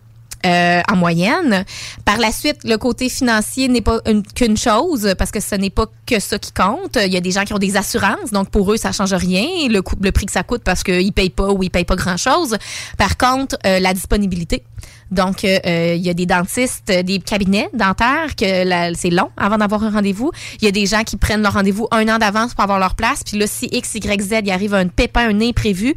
Euh, 0.46 0.82
en 0.90 0.96
moyenne. 0.96 1.66
Par 2.06 2.18
la 2.18 2.32
suite, 2.32 2.58
le 2.64 2.78
côté 2.78 3.10
financier 3.10 3.68
n'est 3.68 3.82
pas 3.82 4.00
une- 4.06 4.24
qu'une 4.24 4.58
chose 4.58 5.14
parce 5.18 5.32
que 5.32 5.40
ce 5.40 5.56
n'est 5.56 5.70
pas 5.70 5.86
que 6.06 6.20
ça 6.20 6.40
qui 6.40 6.52
compte. 6.52 6.98
Il 7.04 7.14
y 7.14 7.18
a 7.18 7.22
des 7.22 7.32
gens 7.32 7.44
qui 7.44 7.54
ont 7.54 7.60
des 7.60 7.78
assurances, 7.78 8.32
donc 8.32 8.50
pour 8.50 8.72
eux, 8.72 8.78
ça 8.78 8.92
change 8.92 9.14
rien, 9.14 9.46
le, 9.68 9.82
prix 10.12 10.26
que 10.26 10.32
ça 10.32 10.44
coûte 10.44 10.62
parce 10.64 10.84
qu'ils 10.84 11.14
payent 11.14 11.30
pas 11.30 11.50
ou 11.50 11.64
ils 11.64 11.70
payent 11.70 11.86
pas 11.86 11.96
grand-chose. 11.96 12.58
Par 12.98 13.18
contre, 13.18 13.58
euh, 13.66 13.80
la 13.80 13.94
disponibilité. 13.94 14.64
Donc, 15.12 15.44
euh, 15.44 15.96
il 15.96 16.02
y 16.02 16.10
a 16.10 16.14
des 16.14 16.26
dentistes, 16.28 16.92
des 16.92 17.20
cabinets 17.20 17.70
dentaires 17.74 18.36
que 18.36 18.94
c'est 18.96 19.10
long 19.10 19.30
avant 19.38 19.58
d'avoir 19.58 19.84
un 19.84 19.90
rendez-vous. 19.90 20.32
Il 20.62 20.66
y 20.66 20.68
a 20.68 20.72
des 20.72 20.86
gens 20.86 21.04
qui 21.04 21.18
prennent 21.18 21.42
leur 21.42 21.54
rendez-vous 21.54 21.88
un 21.92 22.08
an 22.08 22.20
d'avance 22.20 22.54
pour 22.54 22.64
avoir 22.64 22.80
leur 22.80 22.96
place. 22.96 23.24
Puis 23.24 23.38
là, 23.38 23.48
si 23.48 23.68
X, 23.72 23.96
Y, 23.96 24.22
Z, 24.22 24.42
il 24.46 24.52
arrive 24.52 24.74
un 24.76 24.88
pépin, 24.88 25.30
un 25.30 25.42
imprévu, 25.42 25.96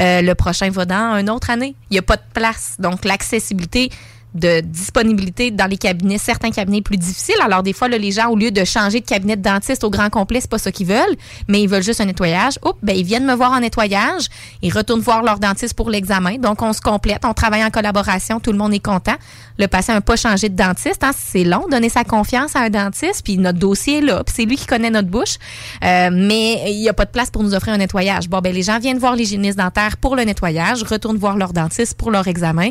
euh, 0.00 0.22
le 0.22 0.34
prochain 0.34 0.70
va 0.70 0.84
dans 0.84 1.16
une 1.18 1.30
autre 1.30 1.50
année. 1.50 1.74
Il 1.90 1.94
n'y 1.94 1.98
a 1.98 2.02
pas 2.02 2.16
de 2.16 2.22
place. 2.32 2.76
Donc, 2.78 3.04
l'accessibilité 3.04 3.90
de 4.34 4.60
disponibilité 4.60 5.50
dans 5.50 5.66
les 5.66 5.76
cabinets, 5.76 6.18
certains 6.18 6.50
cabinets 6.50 6.80
plus 6.80 6.96
difficiles. 6.96 7.36
Alors, 7.44 7.62
des 7.62 7.72
fois, 7.72 7.88
là, 7.88 7.98
les 7.98 8.12
gens, 8.12 8.28
au 8.30 8.36
lieu 8.36 8.50
de 8.50 8.64
changer 8.64 9.00
de 9.00 9.06
cabinet 9.06 9.36
de 9.36 9.42
dentiste 9.42 9.84
au 9.84 9.90
grand 9.90 10.08
complet, 10.08 10.40
c'est 10.40 10.50
pas 10.50 10.58
ça 10.58 10.72
qu'ils 10.72 10.86
veulent, 10.86 11.16
mais 11.48 11.62
ils 11.62 11.68
veulent 11.68 11.82
juste 11.82 12.00
un 12.00 12.06
nettoyage. 12.06 12.58
Oups, 12.64 12.78
ben, 12.82 12.96
ils 12.96 13.04
viennent 13.04 13.26
me 13.26 13.34
voir 13.34 13.52
en 13.52 13.60
nettoyage. 13.60 14.28
Ils 14.62 14.72
retournent 14.72 15.00
voir 15.00 15.22
leur 15.22 15.38
dentiste 15.38 15.74
pour 15.74 15.90
l'examen. 15.90 16.36
Donc, 16.38 16.62
on 16.62 16.72
se 16.72 16.80
complète. 16.80 17.24
On 17.24 17.34
travaille 17.34 17.64
en 17.64 17.70
collaboration. 17.70 18.40
Tout 18.40 18.52
le 18.52 18.58
monde 18.58 18.72
est 18.72 18.84
content. 18.84 19.16
Le 19.58 19.66
patient 19.66 19.94
n'a 19.94 20.00
pas 20.00 20.16
changé 20.16 20.48
de 20.48 20.56
dentiste. 20.56 21.04
Hein, 21.04 21.10
c'est 21.16 21.44
long, 21.44 21.66
donner 21.70 21.90
sa 21.90 22.04
confiance 22.04 22.56
à 22.56 22.60
un 22.60 22.70
dentiste. 22.70 23.22
Puis 23.24 23.36
notre 23.36 23.58
dossier 23.58 23.98
est 23.98 24.02
là. 24.02 24.24
Puis 24.24 24.34
c'est 24.36 24.44
lui 24.44 24.56
qui 24.56 24.66
connaît 24.66 24.90
notre 24.90 25.08
bouche. 25.08 25.36
Euh, 25.84 26.08
mais 26.10 26.72
il 26.72 26.80
n'y 26.80 26.88
a 26.88 26.94
pas 26.94 27.04
de 27.04 27.10
place 27.10 27.30
pour 27.30 27.42
nous 27.42 27.54
offrir 27.54 27.74
un 27.74 27.78
nettoyage. 27.78 28.28
Bon, 28.30 28.40
ben 28.40 28.54
les 28.54 28.62
gens 28.62 28.78
viennent 28.78 28.98
voir 28.98 29.14
l'hygiéniste 29.14 29.58
dentaire 29.58 29.98
pour 29.98 30.16
le 30.16 30.24
nettoyage, 30.24 30.82
retournent 30.84 31.18
voir 31.18 31.36
leur 31.36 31.52
dentiste 31.52 31.98
pour 31.98 32.10
leur 32.10 32.28
examen. 32.28 32.70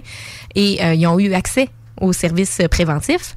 Et 0.55 0.83
euh, 0.83 0.95
ils 0.95 1.05
ont 1.05 1.19
eu 1.19 1.33
accès 1.33 1.50
aux 1.99 2.13
services 2.13 2.59
préventifs. 2.69 3.35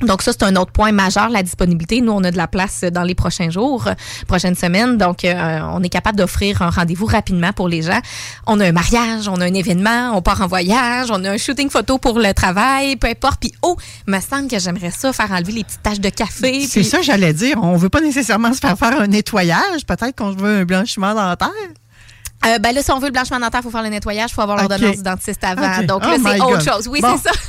Donc 0.00 0.22
ça, 0.22 0.32
c'est 0.32 0.42
un 0.44 0.56
autre 0.56 0.72
point 0.72 0.90
majeur, 0.92 1.28
la 1.28 1.42
disponibilité. 1.42 2.00
Nous, 2.00 2.12
on 2.12 2.22
a 2.24 2.30
de 2.30 2.36
la 2.36 2.48
place 2.48 2.82
dans 2.82 3.02
les 3.02 3.14
prochains 3.14 3.50
jours, 3.50 3.86
euh, 3.86 3.94
prochaines 4.26 4.54
semaines. 4.54 4.96
Donc, 4.96 5.24
euh, 5.24 5.60
on 5.72 5.82
est 5.82 5.88
capable 5.88 6.18
d'offrir 6.18 6.62
un 6.62 6.70
rendez-vous 6.70 7.06
rapidement 7.06 7.52
pour 7.52 7.68
les 7.68 7.82
gens. 7.82 8.00
On 8.46 8.58
a 8.60 8.66
un 8.66 8.72
mariage, 8.72 9.28
on 9.28 9.40
a 9.40 9.44
un 9.44 9.54
événement, 9.54 10.12
on 10.16 10.22
part 10.22 10.40
en 10.40 10.46
voyage, 10.46 11.08
on 11.10 11.24
a 11.24 11.30
un 11.32 11.36
shooting 11.36 11.68
photo 11.70 11.98
pour 11.98 12.18
le 12.18 12.32
travail, 12.32 12.96
peu 12.96 13.08
importe. 13.08 13.40
Puis, 13.40 13.52
oh, 13.62 13.76
me 14.06 14.18
semble 14.20 14.48
que 14.48 14.58
j'aimerais 14.58 14.90
ça, 14.92 15.12
faire 15.12 15.30
enlever 15.30 15.52
les 15.52 15.64
petites 15.64 15.82
taches 15.82 16.00
de 16.00 16.08
café. 16.10 16.66
C'est 16.66 16.80
puis- 16.80 16.88
ça, 16.88 17.02
j'allais 17.02 17.32
dire. 17.32 17.58
On 17.62 17.76
veut 17.76 17.88
pas 17.90 18.00
nécessairement 18.00 18.52
se 18.52 18.58
faire 18.60 18.76
faire 18.78 19.00
un 19.00 19.06
nettoyage. 19.08 19.84
Peut-être 19.86 20.16
qu'on 20.16 20.30
veut 20.32 20.60
un 20.60 20.64
blanchiment 20.64 21.14
dentaire. 21.14 21.48
Euh, 22.46 22.58
ben 22.58 22.74
là, 22.74 22.82
si 22.82 22.90
on 22.90 22.98
veut 22.98 23.06
le 23.06 23.12
blanchiment 23.12 23.38
dentaire, 23.40 23.60
il 23.60 23.64
faut 23.64 23.70
faire 23.70 23.82
le 23.82 23.88
nettoyage, 23.88 24.30
il 24.30 24.34
faut 24.34 24.40
avoir 24.42 24.56
l'ordonnance 24.58 24.96
du 24.96 25.02
dentiste 25.02 25.42
avant. 25.44 25.82
Donc 25.84 26.02
Oh 26.04 26.10
là, 26.10 26.18
my 26.18 26.24
c'est 26.24 26.40
autre 26.40 26.58
God. 26.58 26.72
chose. 26.74 26.88
Oui, 26.88 27.00
Bon. 27.00 27.16
c'est 27.16 27.28
ça. 27.28 27.34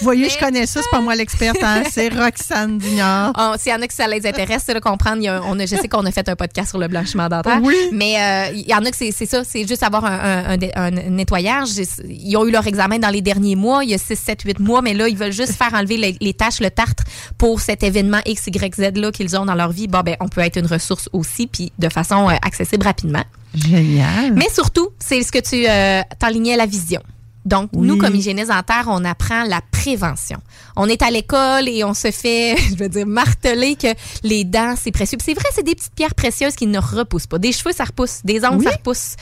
Vous 0.00 0.04
voyez, 0.06 0.28
je 0.28 0.38
connais 0.38 0.66
ça, 0.66 0.80
c'est 0.82 0.90
pas 0.90 1.00
moi 1.00 1.14
l'experte, 1.14 1.58
hein? 1.62 1.82
c'est 1.88 2.08
Roxane 2.14 2.76
Dignard. 2.78 3.32
S'il 3.58 3.70
y 3.70 3.74
en 3.74 3.80
a 3.82 3.86
qui 3.86 3.94
ça 3.94 4.08
les 4.08 4.26
intéresse, 4.26 4.62
c'est 4.66 4.74
de 4.74 4.80
comprendre. 4.80 5.26
a 5.28 5.40
on 5.46 5.58
a, 5.60 5.66
je 5.66 5.76
sais 5.76 5.86
qu'on 5.88 6.04
a 6.04 6.10
fait 6.10 6.28
un 6.28 6.34
podcast 6.34 6.70
sur 6.70 6.78
le 6.78 6.88
blanchiment 6.88 7.28
dentaire. 7.28 7.60
Oui. 7.62 7.74
Mais 7.92 8.16
euh, 8.18 8.52
il 8.54 8.68
y 8.68 8.74
en 8.74 8.84
a 8.84 8.90
que 8.90 8.96
c'est 8.96 9.12
ça, 9.12 9.44
c'est 9.44 9.66
juste 9.66 9.82
avoir 9.84 10.04
un, 10.04 10.18
un- 10.18 10.44
un 10.50 10.56
dé- 10.56 10.72
un 10.74 10.90
nettoyage. 10.90 11.68
Ils 12.08 12.36
ont 12.36 12.44
eu 12.46 12.50
leur 12.50 12.66
examen 12.66 12.98
dans 12.98 13.10
les 13.10 13.22
derniers 13.22 13.54
mois, 13.54 13.84
il 13.84 13.90
y 13.90 13.94
a 13.94 13.98
6, 13.98 14.16
7, 14.16 14.42
8 14.42 14.58
mois, 14.60 14.82
mais 14.82 14.94
là, 14.94 15.08
ils 15.08 15.16
veulent 15.16 15.32
juste 15.32 15.52
faire 15.54 15.72
enlever 15.72 15.96
les, 15.96 16.16
les 16.20 16.34
tâches, 16.34 16.58
le 16.60 16.70
tartre 16.70 17.04
pour 17.38 17.60
cet 17.60 17.82
événement 17.84 18.20
X, 18.26 18.48
Y, 18.48 18.74
Z 18.74 18.96
là 18.98 19.12
qu'ils 19.12 19.36
ont 19.38 19.44
dans 19.46 19.54
leur 19.54 19.70
vie. 19.70 19.86
Bon, 19.86 20.00
ben, 20.00 20.16
on 20.20 20.28
peut 20.28 20.40
être 20.40 20.58
une 20.58 20.66
ressource 20.66 21.08
aussi, 21.12 21.46
puis 21.46 21.72
de 21.78 21.88
façon 21.88 22.28
euh, 22.28 22.32
accessible 22.44 22.84
rapidement. 22.84 23.22
Génial. 23.54 24.32
Mais 24.34 24.48
surtout, 24.52 24.88
c'est 24.98 25.22
ce 25.22 25.30
que 25.32 25.38
tu 25.38 25.66
euh, 25.68 26.02
t'enlignais 26.18 26.56
la 26.56 26.66
vision. 26.66 27.00
Donc, 27.44 27.70
Oui. 27.72 27.88
nous, 27.88 27.96
comme 27.98 28.14
hygiénistes 28.14 28.50
dentaires, 28.50 28.84
on 28.86 29.04
apprend 29.04 29.42
la 29.42 29.60
prévention. 29.72 30.38
On 30.76 30.88
est 30.88 31.02
à 31.02 31.10
l'école 31.10 31.68
et 31.68 31.82
on 31.82 31.92
se 31.92 32.12
fait, 32.12 32.56
je 32.70 32.76
veux 32.76 32.88
dire, 32.88 33.04
marteler 33.06 33.74
que 33.74 33.88
les 34.22 34.44
dents, 34.44 34.74
c'est 34.80 34.92
précieux. 34.92 35.18
C'est 35.20 35.34
vrai, 35.34 35.48
c'est 35.52 35.64
des 35.64 35.74
petites 35.74 35.92
pierres 35.94 36.14
précieuses 36.14 36.54
qui 36.54 36.68
ne 36.68 36.78
repoussent 36.78 37.26
pas. 37.26 37.38
Des 37.38 37.50
cheveux, 37.50 37.72
ça 37.74 37.82
repousse. 37.84 38.20
Des 38.22 38.44
ongles, 38.44 38.58
Oui. 38.58 38.64
ça 38.64 38.70
repousse. 38.70 39.16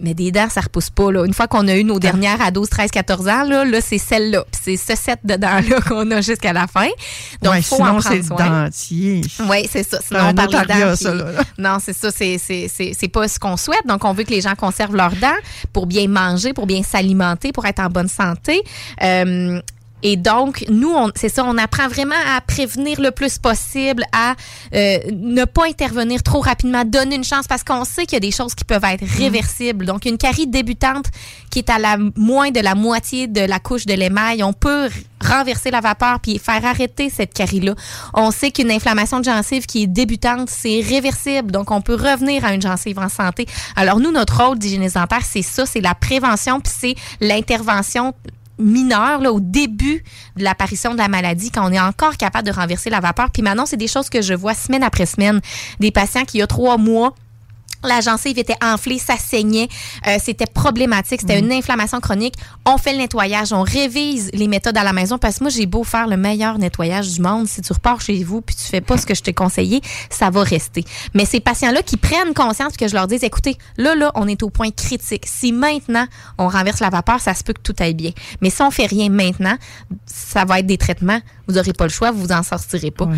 Mais 0.00 0.12
des 0.12 0.32
dents, 0.32 0.48
ça 0.50 0.60
repousse 0.60 0.90
pas. 0.90 1.12
Là. 1.12 1.24
Une 1.24 1.32
fois 1.34 1.46
qu'on 1.46 1.68
a 1.68 1.76
eu 1.76 1.84
nos 1.84 2.00
dernières 2.00 2.40
à 2.42 2.50
12, 2.50 2.68
13, 2.68 2.90
14 2.90 3.28
ans, 3.28 3.44
là, 3.44 3.64
là 3.64 3.80
c'est 3.80 3.98
celle-là. 3.98 4.44
C'est 4.50 4.76
ce 4.76 4.96
set 4.96 5.20
de 5.24 5.36
dents-là 5.36 5.80
qu'on 5.88 6.10
a 6.10 6.20
jusqu'à 6.20 6.52
la 6.52 6.66
fin. 6.66 6.88
Donc, 7.42 7.52
Ouais, 7.54 7.62
faut 7.62 7.76
sinon, 7.76 7.88
en 7.90 8.00
prendre 8.00 8.24
soin. 8.24 8.64
dentier. 8.64 9.20
Oui, 9.48 9.68
c'est 9.70 9.88
ça. 9.88 9.98
Sinon, 10.06 10.20
on 10.30 10.34
parle 10.34 10.50
dents. 10.66 10.96
ça, 10.96 11.10
puis- 11.12 11.18
là. 11.20 11.24
Non, 11.58 11.78
c'est 11.80 11.92
ça. 11.92 12.10
C'est, 12.10 12.38
c'est, 12.38 12.68
c'est, 12.68 12.92
c'est 12.98 13.08
pas 13.08 13.28
ce 13.28 13.38
qu'on 13.38 13.56
souhaite. 13.56 13.86
Donc, 13.86 14.04
on 14.04 14.12
veut 14.12 14.24
que 14.24 14.30
les 14.30 14.40
gens 14.40 14.54
conservent 14.56 14.96
leurs 14.96 15.14
dents 15.16 15.36
pour 15.72 15.86
bien 15.86 16.08
manger, 16.08 16.52
pour 16.52 16.66
bien 16.66 16.82
s'alimenter, 16.82 17.52
pour 17.52 17.64
être 17.66 17.80
en 17.80 17.88
bonne 17.88 18.08
santé. 18.08 18.62
Euh, 19.02 19.60
et 20.06 20.18
donc, 20.18 20.66
nous, 20.68 20.94
c'est 21.16 21.30
ça, 21.30 21.44
on 21.46 21.56
apprend 21.56 21.88
vraiment 21.88 22.14
à 22.36 22.42
prévenir 22.42 23.00
le 23.00 23.10
plus 23.10 23.38
possible, 23.38 24.04
à 24.12 24.34
euh, 24.74 24.98
ne 25.10 25.46
pas 25.46 25.64
intervenir 25.64 26.22
trop 26.22 26.40
rapidement, 26.40 26.84
donner 26.84 27.16
une 27.16 27.24
chance 27.24 27.46
parce 27.46 27.64
qu'on 27.64 27.86
sait 27.86 28.04
qu'il 28.04 28.16
y 28.16 28.16
a 28.18 28.20
des 28.20 28.30
choses 28.30 28.54
qui 28.54 28.64
peuvent 28.64 28.84
être 28.84 29.02
réversibles. 29.18 29.86
Donc, 29.86 30.04
une 30.04 30.18
carie 30.18 30.46
débutante 30.46 31.06
qui 31.50 31.60
est 31.60 31.70
à 31.70 31.78
la 31.78 31.96
moins 32.16 32.50
de 32.50 32.60
la 32.60 32.74
moitié 32.74 33.28
de 33.28 33.40
la 33.40 33.58
couche 33.58 33.86
de 33.86 33.94
l'émail, 33.94 34.42
on 34.42 34.52
peut 34.52 34.90
renverser 35.24 35.70
la 35.70 35.80
vapeur 35.80 36.20
puis 36.20 36.38
faire 36.38 36.62
arrêter 36.66 37.08
cette 37.08 37.32
carie-là. 37.32 37.74
On 38.12 38.30
sait 38.30 38.50
qu'une 38.50 38.70
inflammation 38.70 39.20
de 39.20 39.24
gencive 39.24 39.64
qui 39.64 39.84
est 39.84 39.86
débutante, 39.86 40.50
c'est 40.50 40.82
réversible. 40.86 41.50
Donc, 41.50 41.70
on 41.70 41.80
peut 41.80 41.94
revenir 41.94 42.44
à 42.44 42.52
une 42.52 42.60
gencive 42.60 42.98
en 42.98 43.08
santé. 43.08 43.46
Alors, 43.74 44.00
nous, 44.00 44.12
notre 44.12 44.44
rôle 44.44 44.58
d'hygiéniste 44.58 44.96
dentaire, 44.96 45.24
c'est 45.24 45.40
ça, 45.40 45.64
c'est 45.64 45.80
la 45.80 45.94
prévention 45.94 46.60
puis 46.60 46.72
c'est 46.78 46.94
l'intervention 47.22 48.12
mineure 48.58 49.20
là, 49.20 49.32
au 49.32 49.40
début 49.40 50.02
de 50.36 50.44
l'apparition 50.44 50.92
de 50.92 50.98
la 50.98 51.08
maladie, 51.08 51.50
quand 51.50 51.68
on 51.68 51.72
est 51.72 51.80
encore 51.80 52.16
capable 52.16 52.46
de 52.46 52.52
renverser 52.52 52.90
la 52.90 53.00
vapeur. 53.00 53.30
Puis 53.30 53.42
maintenant, 53.42 53.66
c'est 53.66 53.76
des 53.76 53.88
choses 53.88 54.08
que 54.08 54.22
je 54.22 54.34
vois 54.34 54.54
semaine 54.54 54.82
après 54.82 55.06
semaine. 55.06 55.40
Des 55.80 55.90
patients 55.90 56.24
qui, 56.24 56.38
il 56.38 56.40
y 56.40 56.42
a 56.42 56.46
trois 56.46 56.76
mois, 56.76 57.14
la 57.84 58.00
gencive 58.00 58.38
était 58.38 58.56
enflée, 58.62 58.98
ça 58.98 59.16
saignait, 59.16 59.68
euh, 60.06 60.16
c'était 60.22 60.46
problématique, 60.46 61.20
c'était 61.20 61.38
une 61.38 61.52
inflammation 61.52 62.00
chronique. 62.00 62.34
On 62.66 62.78
fait 62.78 62.92
le 62.92 62.98
nettoyage, 62.98 63.52
on 63.52 63.62
révise 63.62 64.30
les 64.32 64.48
méthodes 64.48 64.76
à 64.76 64.84
la 64.84 64.92
maison 64.92 65.18
parce 65.18 65.38
que 65.38 65.44
moi 65.44 65.50
j'ai 65.50 65.66
beau 65.66 65.84
faire 65.84 66.06
le 66.06 66.16
meilleur 66.16 66.58
nettoyage 66.58 67.08
du 67.12 67.20
monde, 67.20 67.46
si 67.48 67.60
tu 67.62 67.72
repars 67.72 68.00
chez 68.00 68.22
vous 68.24 68.40
puis 68.40 68.54
tu 68.54 68.62
fais 68.64 68.80
pas 68.80 68.96
ce 68.98 69.06
que 69.06 69.14
je 69.14 69.22
t'ai 69.22 69.32
conseillé, 69.32 69.80
ça 70.10 70.30
va 70.30 70.42
rester. 70.42 70.84
Mais 71.14 71.24
ces 71.24 71.40
patients-là 71.40 71.82
qui 71.82 71.96
prennent 71.96 72.34
conscience 72.34 72.76
que 72.76 72.88
je 72.88 72.94
leur 72.94 73.06
dise, 73.06 73.22
écoutez, 73.24 73.56
là 73.76 73.94
là, 73.94 74.10
on 74.14 74.26
est 74.28 74.42
au 74.42 74.50
point 74.50 74.70
critique. 74.70 75.24
Si 75.26 75.52
maintenant 75.52 76.06
on 76.38 76.48
renverse 76.48 76.80
la 76.80 76.90
vapeur, 76.90 77.20
ça 77.20 77.34
se 77.34 77.42
peut 77.44 77.52
que 77.52 77.60
tout 77.60 77.74
aille 77.80 77.94
bien. 77.94 78.10
Mais 78.40 78.50
si 78.50 78.62
on 78.62 78.70
fait 78.70 78.86
rien 78.86 79.08
maintenant, 79.08 79.56
ça 80.06 80.44
va 80.44 80.60
être 80.60 80.66
des 80.66 80.78
traitements. 80.78 81.20
Vous 81.48 81.58
aurez 81.58 81.72
pas 81.72 81.84
le 81.84 81.90
choix, 81.90 82.10
vous 82.10 82.22
vous 82.22 82.32
en 82.32 82.42
sortirez 82.42 82.90
pas. 82.90 83.08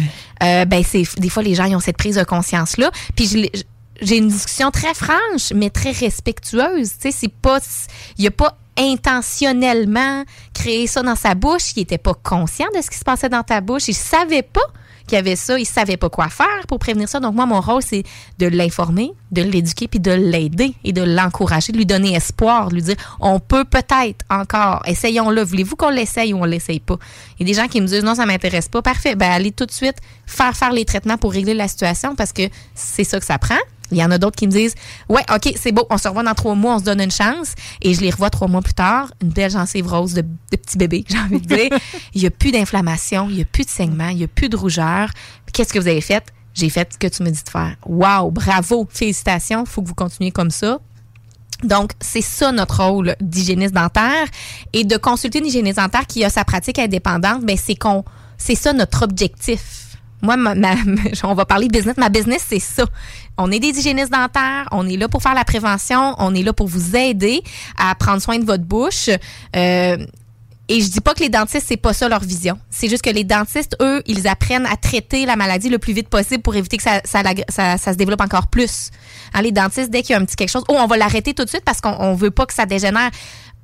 Euh, 0.43 0.65
ben 0.65 0.83
c'est 0.85 1.05
des 1.19 1.29
fois 1.29 1.43
les 1.43 1.55
gens 1.55 1.65
ils 1.65 1.77
ont 1.77 1.81
cette 1.81 1.97
prise 1.97 2.17
de 2.17 2.25
conscience 2.25 2.77
là. 2.77 2.91
Puis 3.15 3.27
je 3.29 3.37
l'ai- 3.39 3.53
j'ai 4.01 4.19
une 4.19 4.29
discussion 4.29 4.71
très 4.71 4.95
franche 4.95 5.53
mais 5.55 5.71
très 5.71 5.93
respectueuse. 5.93 6.93
Tu 7.01 7.11
sais, 7.11 7.11
c'est 7.11 7.33
pas 7.33 7.59
il 8.19 8.27
a 8.27 8.31
pas 8.31 8.59
intentionnellement 8.79 10.25
créé 10.55 10.87
ça 10.87 11.03
dans 11.03 11.17
sa 11.17 11.35
bouche. 11.35 11.73
Il 11.77 11.83
était 11.83 11.99
pas 11.99 12.15
conscient 12.15 12.67
de 12.77 12.83
ce 12.83 12.91
qui 12.91 12.99
se 12.99 13.05
passait 13.05 13.29
dans 13.29 13.43
ta 13.43 13.61
bouche. 13.61 13.89
Il 13.89 13.95
savait 13.95 14.43
pas 14.43 14.67
qu'il 15.07 15.17
y 15.17 15.19
avait 15.19 15.37
ça. 15.37 15.59
Il 15.59 15.65
savait 15.65 15.97
pas 15.97 16.11
quoi 16.11 16.29
faire 16.29 16.67
pour 16.69 16.79
prévenir 16.79 17.09
ça. 17.09 17.21
Donc 17.21 17.35
moi 17.35 17.47
mon 17.47 17.61
rôle 17.61 17.83
c'est 17.83 18.03
de 18.39 18.47
l'informer, 18.47 19.13
de 19.31 19.43
l'éduquer 19.43 19.89
puis 19.89 20.01
de 20.01 20.11
l'aider 20.11 20.75
et 20.85 20.93
de 20.93 21.03
l'encourager, 21.03 21.73
de 21.73 21.79
lui 21.79 21.87
donner 21.87 22.15
espoir, 22.15 22.69
de 22.69 22.75
lui 22.75 22.83
dire 22.83 22.97
on 23.21 23.41
peut 23.41 23.65
peut-être 23.65 24.25
encore. 24.29 24.83
Essayons-le. 24.87 25.43
Voulez-vous 25.43 25.77
qu'on 25.77 25.91
l'essaye 25.91 26.35
ou 26.35 26.39
on 26.39 26.45
l'essaye 26.45 26.81
pas? 26.81 26.97
Il 27.39 27.47
y 27.47 27.51
a 27.51 27.55
des 27.55 27.61
gens 27.61 27.69
qui 27.69 27.81
me 27.81 27.87
disent 27.87 28.05
non 28.05 28.15
ça 28.15 28.27
m'intéresse 28.27 28.69
pas. 28.69 28.83
Parfait. 28.83 29.15
Ben 29.15 29.31
allez 29.31 29.53
tout 29.53 29.67
de 29.67 29.73
suite 29.73 29.97
faire 30.27 30.55
faire 30.57 30.73
les 30.73 30.85
traitements 30.85 31.19
pour 31.19 31.33
régler 31.33 31.55
la 31.55 31.69
situation 31.69 32.15
parce 32.15 32.33
que 32.33 32.43
c'est 32.75 33.05
ça 33.05 33.19
que 33.19 33.27
ça 33.27 33.39
prend. 33.39 33.55
Il 33.91 33.99
y 33.99 34.05
en 34.05 34.11
a 34.11 34.19
d'autres 34.19 34.37
qui 34.37 34.47
me 34.47 34.53
disent 34.53 34.75
Ouais, 35.09 35.23
OK, 35.33 35.53
c'est 35.57 35.73
beau, 35.73 35.87
on 35.91 35.99
se 35.99 36.09
revoit 36.09 36.23
dans 36.23 36.35
trois 36.35 36.55
mois, 36.55 36.77
on 36.77 36.79
se 36.79 36.85
donne 36.85 37.01
une 37.01 37.11
chance. 37.11 37.55
Et 37.83 37.95
je 37.95 38.01
les 38.01 38.11
revois 38.11 38.31
trois 38.31 38.49
mois 38.49 38.63
plus 38.63 38.75
tard, 38.75 39.13
une 39.23 39.31
belle 39.31 39.51
gencive 39.51 39.87
rose 39.87 40.15
de, 40.15 40.23
petit 40.51 40.79
bébé, 40.79 41.05
j'ai 41.09 41.19
envie 41.19 41.41
de 41.41 41.47
dire. 41.47 41.79
il 42.15 42.21
n'y 42.21 42.27
a 42.27 42.31
plus 42.31 42.51
d'inflammation, 42.51 43.29
il 43.29 43.37
n'y 43.37 43.43
a 43.43 43.47
plus 43.47 43.65
de 43.65 43.71
saignement, 43.71 44.09
il 44.09 44.19
n'y 44.19 44.25
a 44.25 44.29
plus 44.29 44.49
de 44.49 44.57
rougeur. 44.57 45.11
Qu'est-ce 45.53 45.73
que 45.73 45.79
vous 45.79 45.89
avez 45.89 46.01
fait? 46.01 46.25
J'ai 46.55 46.71
fait 46.71 46.91
ce 46.93 46.99
que 46.99 47.07
tu 47.07 47.23
me 47.23 47.31
dis 47.31 47.43
de 47.43 47.49
faire. 47.49 47.77
Wow, 47.85 48.31
bravo, 48.31 48.89
félicitations, 48.91 49.67
faut 49.67 49.83
que 49.83 49.89
vous 49.89 49.95
continuiez 49.95 50.33
comme 50.33 50.51
ça. 50.51 50.81
Donc, 51.63 51.93
c'est 52.01 52.23
ça 52.23 52.53
notre 52.53 52.83
rôle 52.83 53.17
d'hygiéniste 53.21 53.75
dentaire. 53.75 54.27
Et 54.73 54.85
de 54.85 54.97
consulter 54.97 55.39
une 55.39 55.47
hygiéniste 55.47 55.79
dentaire 55.79 56.07
qui 56.07 56.25
a 56.25 56.31
sa 56.31 56.45
pratique 56.45 56.79
indépendante, 56.79 57.45
ben 57.45 57.57
c'est 57.57 57.79
c'est 58.39 58.55
ça 58.55 58.73
notre 58.73 59.03
objectif. 59.03 59.86
Moi, 60.23 60.37
ma, 60.37 60.55
ma- 60.55 60.75
on 61.25 61.35
va 61.35 61.45
parler 61.45 61.69
business. 61.69 61.97
Ma 61.97 62.09
business, 62.09 62.45
c'est 62.49 62.61
ça. 62.61 62.85
On 63.39 63.51
est 63.51 63.59
des 63.59 63.69
hygiénistes 63.69 64.13
dentaires. 64.13 64.69
On 64.73 64.89
est 64.89 64.97
là 64.97 65.09
pour 65.09 65.23
faire 65.23 65.35
la 65.35 65.45
prévention. 65.45 66.15
On 66.19 66.35
est 66.35 66.43
là 66.43 66.53
pour 66.53 66.69
vous 66.69 66.97
aider 66.97 67.43
à 67.79 67.95
prendre 67.95 68.21
soin 68.23 68.39
de 68.39 68.45
votre 68.45 68.65
bouche. 68.65 69.11
Euh, 69.55 69.97
et 70.69 70.81
je 70.81 70.91
dis 70.91 71.01
pas 71.01 71.15
que 71.15 71.21
les 71.21 71.29
dentistes, 71.29 71.67
c'est 71.69 71.77
pas 71.77 71.93
ça 71.93 72.09
leur 72.09 72.21
vision. 72.21 72.59
C'est 72.71 72.89
juste 72.89 73.03
que 73.03 73.11
les 73.11 73.23
dentistes, 73.23 73.77
eux, 73.81 74.03
ils 74.07 74.27
apprennent 74.27 74.67
à 74.67 74.77
traiter 74.77 75.25
la 75.25 75.37
maladie 75.37 75.69
le 75.69 75.79
plus 75.79 75.93
vite 75.93 76.09
possible 76.09 76.43
pour 76.43 76.57
éviter 76.57 76.77
que 76.77 76.83
ça, 76.83 77.01
ça, 77.05 77.79
se 77.79 77.97
développe 77.97 78.21
encore 78.21 78.49
plus. 78.49 78.91
Hein, 79.33 79.43
les 79.43 79.53
dentistes, 79.53 79.91
dès 79.91 80.03
qu'il 80.03 80.15
y 80.15 80.19
a 80.19 80.21
un 80.21 80.25
petit 80.25 80.35
quelque 80.35 80.51
chose, 80.51 80.65
oh, 80.69 80.77
on 80.77 80.87
va 80.87 80.97
l'arrêter 80.97 81.35
tout 81.35 81.45
de 81.45 81.49
suite 81.49 81.65
parce 81.65 81.81
qu'on 81.81 81.97
on 82.01 82.15
veut 82.15 82.33
pas 82.33 82.47
que 82.47 82.55
ça 82.55 82.67
dégénère. 82.67 83.11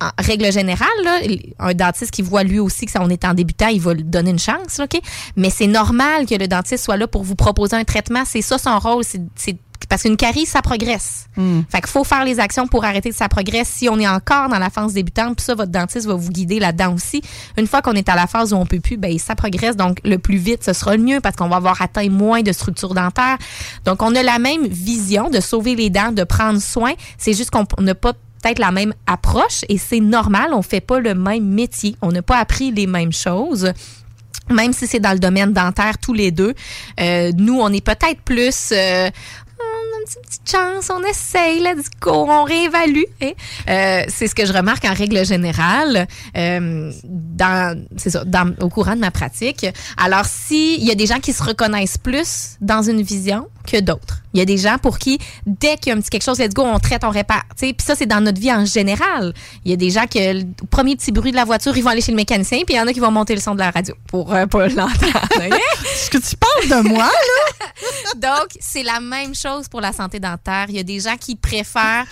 En 0.00 0.10
règle 0.18 0.50
générale, 0.52 0.88
là, 1.04 1.20
un 1.60 1.74
dentiste 1.74 2.10
qui 2.10 2.22
voit 2.22 2.42
lui 2.42 2.58
aussi 2.58 2.86
que 2.86 2.90
ça, 2.92 3.00
on 3.02 3.08
est 3.08 3.24
en 3.24 3.34
débutant, 3.34 3.68
il 3.68 3.80
va 3.80 3.94
lui 3.94 4.02
donner 4.02 4.30
une 4.30 4.38
chance, 4.38 4.80
OK? 4.82 5.00
Mais 5.36 5.48
c'est 5.48 5.68
normal 5.68 6.26
que 6.26 6.34
le 6.34 6.48
dentiste 6.48 6.84
soit 6.84 6.96
là 6.96 7.06
pour 7.06 7.22
vous 7.22 7.36
proposer 7.36 7.76
un 7.76 7.84
traitement. 7.84 8.24
C'est 8.26 8.42
ça 8.42 8.58
son 8.58 8.78
rôle. 8.80 9.04
C'est- 9.04 9.56
parce 9.88 10.02
qu'une 10.02 10.16
carie, 10.16 10.46
ça 10.46 10.62
progresse. 10.62 11.26
Fait 11.68 11.80
qu'il 11.80 11.88
faut 11.90 12.04
faire 12.04 12.24
les 12.24 12.38
actions 12.40 12.66
pour 12.68 12.84
arrêter 12.84 13.10
que 13.10 13.16
ça 13.16 13.28
progresse. 13.28 13.68
Si 13.68 13.88
on 13.88 13.98
est 13.98 14.06
encore 14.08 14.48
dans 14.48 14.58
la 14.60 14.70
phase 14.70 14.92
débutante, 14.94 15.36
puis 15.36 15.44
ça, 15.44 15.54
votre 15.56 15.72
dentiste 15.72 16.06
va 16.06 16.14
vous 16.14 16.30
guider 16.30 16.60
là-dedans 16.60 16.94
aussi. 16.94 17.20
Une 17.58 17.66
fois 17.66 17.82
qu'on 17.82 17.92
est 17.92 18.08
à 18.08 18.14
la 18.14 18.26
phase 18.28 18.52
où 18.52 18.56
on 18.56 18.64
peut 18.64 18.78
plus, 18.80 18.96
ben 18.96 19.18
ça 19.18 19.34
progresse. 19.34 19.76
Donc, 19.76 19.98
le 20.04 20.18
plus 20.18 20.36
vite, 20.36 20.64
ce 20.64 20.72
sera 20.72 20.96
le 20.96 21.02
mieux 21.02 21.20
parce 21.20 21.34
qu'on 21.36 21.48
va 21.48 21.56
avoir 21.56 21.82
atteint 21.82 22.08
moins 22.08 22.42
de 22.42 22.52
structures 22.52 22.94
dentaires. 22.94 23.38
Donc, 23.84 24.02
on 24.02 24.14
a 24.14 24.22
la 24.22 24.38
même 24.38 24.66
vision 24.68 25.30
de 25.30 25.40
sauver 25.40 25.74
les 25.74 25.90
dents, 25.90 26.12
de 26.12 26.24
prendre 26.24 26.60
soin. 26.60 26.92
C'est 27.18 27.34
juste 27.34 27.50
qu'on 27.50 27.66
n'a 27.82 27.94
pas 27.96 28.12
peut-être 28.42 28.58
la 28.58 28.72
même 28.72 28.92
approche 29.06 29.64
et 29.68 29.78
c'est 29.78 30.00
normal. 30.00 30.50
On 30.52 30.62
fait 30.62 30.80
pas 30.80 30.98
le 31.00 31.14
même 31.14 31.44
métier. 31.44 31.96
On 32.02 32.12
n'a 32.12 32.22
pas 32.22 32.38
appris 32.38 32.70
les 32.72 32.86
mêmes 32.86 33.12
choses 33.12 33.72
même 34.50 34.72
si 34.72 34.86
c'est 34.86 35.00
dans 35.00 35.12
le 35.12 35.18
domaine 35.18 35.52
dentaire 35.52 35.98
tous 35.98 36.12
les 36.12 36.30
deux. 36.30 36.54
Euh, 37.00 37.32
nous, 37.36 37.60
on 37.60 37.72
est 37.72 37.84
peut-être 37.84 38.20
plus... 38.22 38.70
euh, 38.72 39.08
on 39.58 39.96
a 39.96 40.00
une 40.00 40.24
petite, 40.26 40.50
chance, 40.50 40.90
on 40.90 41.02
essaye, 41.04 41.60
let's 41.60 41.88
go, 42.00 42.26
on 42.28 42.42
réévalue. 42.42 43.04
hein. 43.22 43.30
Euh, 43.68 44.02
c'est 44.08 44.26
ce 44.26 44.34
que 44.34 44.44
je 44.44 44.52
remarque 44.52 44.84
en 44.84 44.92
règle 44.92 45.24
générale 45.24 46.08
dans, 46.34 47.84
ça, 47.96 48.24
au 48.60 48.68
courant 48.68 48.96
de 48.96 49.00
ma 49.00 49.12
pratique. 49.12 49.64
Alors, 49.96 50.24
s'il 50.24 50.82
y 50.82 50.90
a 50.90 50.96
des 50.96 51.06
gens 51.06 51.20
qui 51.20 51.32
se 51.32 51.42
reconnaissent 51.42 51.98
plus 51.98 52.56
dans 52.60 52.82
une 52.82 53.02
vision 53.02 53.46
que 53.66 53.80
d'autres. 53.80 54.22
Il 54.34 54.38
y 54.38 54.42
a 54.42 54.44
des 54.44 54.56
gens 54.56 54.78
pour 54.78 54.98
qui, 54.98 55.18
dès 55.46 55.76
qu'il 55.76 55.90
y 55.90 55.94
a 55.94 55.96
un 55.96 56.00
petit 56.00 56.10
quelque 56.10 56.24
chose, 56.24 56.38
let's 56.38 56.54
go, 56.54 56.62
on 56.62 56.78
traite, 56.78 57.04
on 57.04 57.10
répare. 57.10 57.44
Puis 57.58 57.74
ça, 57.78 57.94
c'est 57.94 58.06
dans 58.06 58.20
notre 58.20 58.40
vie 58.40 58.52
en 58.52 58.64
général. 58.64 59.34
Il 59.64 59.70
y 59.70 59.74
a 59.74 59.76
des 59.76 59.90
gens 59.90 60.06
que, 60.06 60.40
le 60.40 60.44
premier 60.70 60.96
petit 60.96 61.12
bruit 61.12 61.30
de 61.30 61.36
la 61.36 61.44
voiture, 61.44 61.76
ils 61.76 61.82
vont 61.82 61.90
aller 61.90 62.00
chez 62.00 62.12
le 62.12 62.16
mécanicien, 62.16 62.58
puis 62.64 62.74
il 62.74 62.78
y 62.78 62.80
en 62.80 62.86
a 62.86 62.92
qui 62.92 63.00
vont 63.00 63.10
monter 63.10 63.34
le 63.34 63.40
son 63.40 63.54
de 63.54 63.60
la 63.60 63.70
radio 63.70 63.94
pour 64.06 64.32
euh, 64.32 64.46
pas 64.46 64.68
l'entendre. 64.68 64.92
Est-ce 65.40 66.10
que 66.10 66.18
tu 66.18 66.36
parles 66.36 66.82
de 66.82 66.88
moi, 66.88 67.04
là? 67.08 68.14
Donc, 68.16 68.48
c'est 68.60 68.82
la 68.82 69.00
même 69.00 69.34
chose 69.34 69.68
pour 69.68 69.80
la 69.80 69.92
santé 69.92 70.18
dentaire. 70.18 70.66
Il 70.68 70.76
y 70.76 70.80
a 70.80 70.84
des 70.84 71.00
gens 71.00 71.16
qui 71.18 71.36
préfèrent 71.36 72.06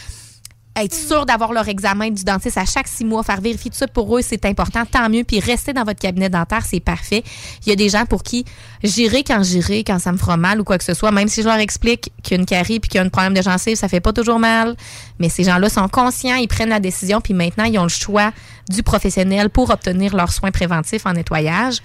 être 0.76 0.94
sûrs 0.94 1.26
d'avoir 1.26 1.52
leur 1.52 1.68
examen 1.68 2.10
du 2.10 2.22
dentiste 2.24 2.56
à 2.56 2.64
chaque 2.64 2.86
six 2.86 3.04
mois, 3.04 3.22
faire 3.22 3.40
vérifier 3.40 3.70
tout 3.70 3.76
ça 3.76 3.88
pour 3.88 4.16
eux, 4.16 4.22
c'est 4.22 4.44
important, 4.44 4.84
tant 4.86 5.08
mieux. 5.08 5.24
Puis 5.24 5.40
rester 5.40 5.72
dans 5.72 5.84
votre 5.84 5.98
cabinet 5.98 6.28
dentaire, 6.28 6.64
c'est 6.64 6.80
parfait. 6.80 7.24
Il 7.66 7.70
y 7.70 7.72
a 7.72 7.76
des 7.76 7.88
gens 7.88 8.06
pour 8.06 8.22
qui 8.22 8.44
j'irai 8.82 9.24
quand 9.24 9.42
j'irai, 9.42 9.82
quand 9.84 9.98
ça 9.98 10.12
me 10.12 10.16
fera 10.16 10.36
mal 10.36 10.60
ou 10.60 10.64
quoi 10.64 10.78
que 10.78 10.84
ce 10.84 10.94
soit, 10.94 11.10
même 11.10 11.28
si 11.28 11.42
je 11.42 11.48
leur 11.48 11.58
explique 11.58 12.12
qu'il 12.22 12.36
y 12.36 12.38
a 12.38 12.40
une 12.40 12.46
carie 12.46 12.78
puis 12.80 12.88
qu'il 12.88 12.98
y 12.98 13.02
a 13.02 13.04
un 13.04 13.08
problème 13.08 13.34
de 13.34 13.42
gencive, 13.42 13.76
ça 13.76 13.88
fait 13.88 14.00
pas 14.00 14.12
toujours 14.12 14.38
mal. 14.38 14.76
Mais 15.18 15.28
ces 15.28 15.44
gens-là 15.44 15.68
sont 15.68 15.88
conscients, 15.88 16.36
ils 16.36 16.48
prennent 16.48 16.68
la 16.68 16.80
décision, 16.80 17.20
puis 17.20 17.34
maintenant, 17.34 17.64
ils 17.64 17.78
ont 17.78 17.84
le 17.84 17.88
choix 17.88 18.32
du 18.68 18.82
professionnel 18.82 19.50
pour 19.50 19.70
obtenir 19.70 20.14
leurs 20.14 20.32
soins 20.32 20.52
préventifs 20.52 21.04
en 21.04 21.12
nettoyage. 21.12 21.78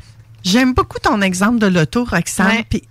J'aime 0.44 0.76
beaucoup 0.76 1.00
ton 1.00 1.22
exemple 1.22 1.58
de 1.58 1.66
l'auto, 1.66 2.06
Roxane. 2.06 2.58
Ouais. 2.58 2.66
Puis, 2.70 2.84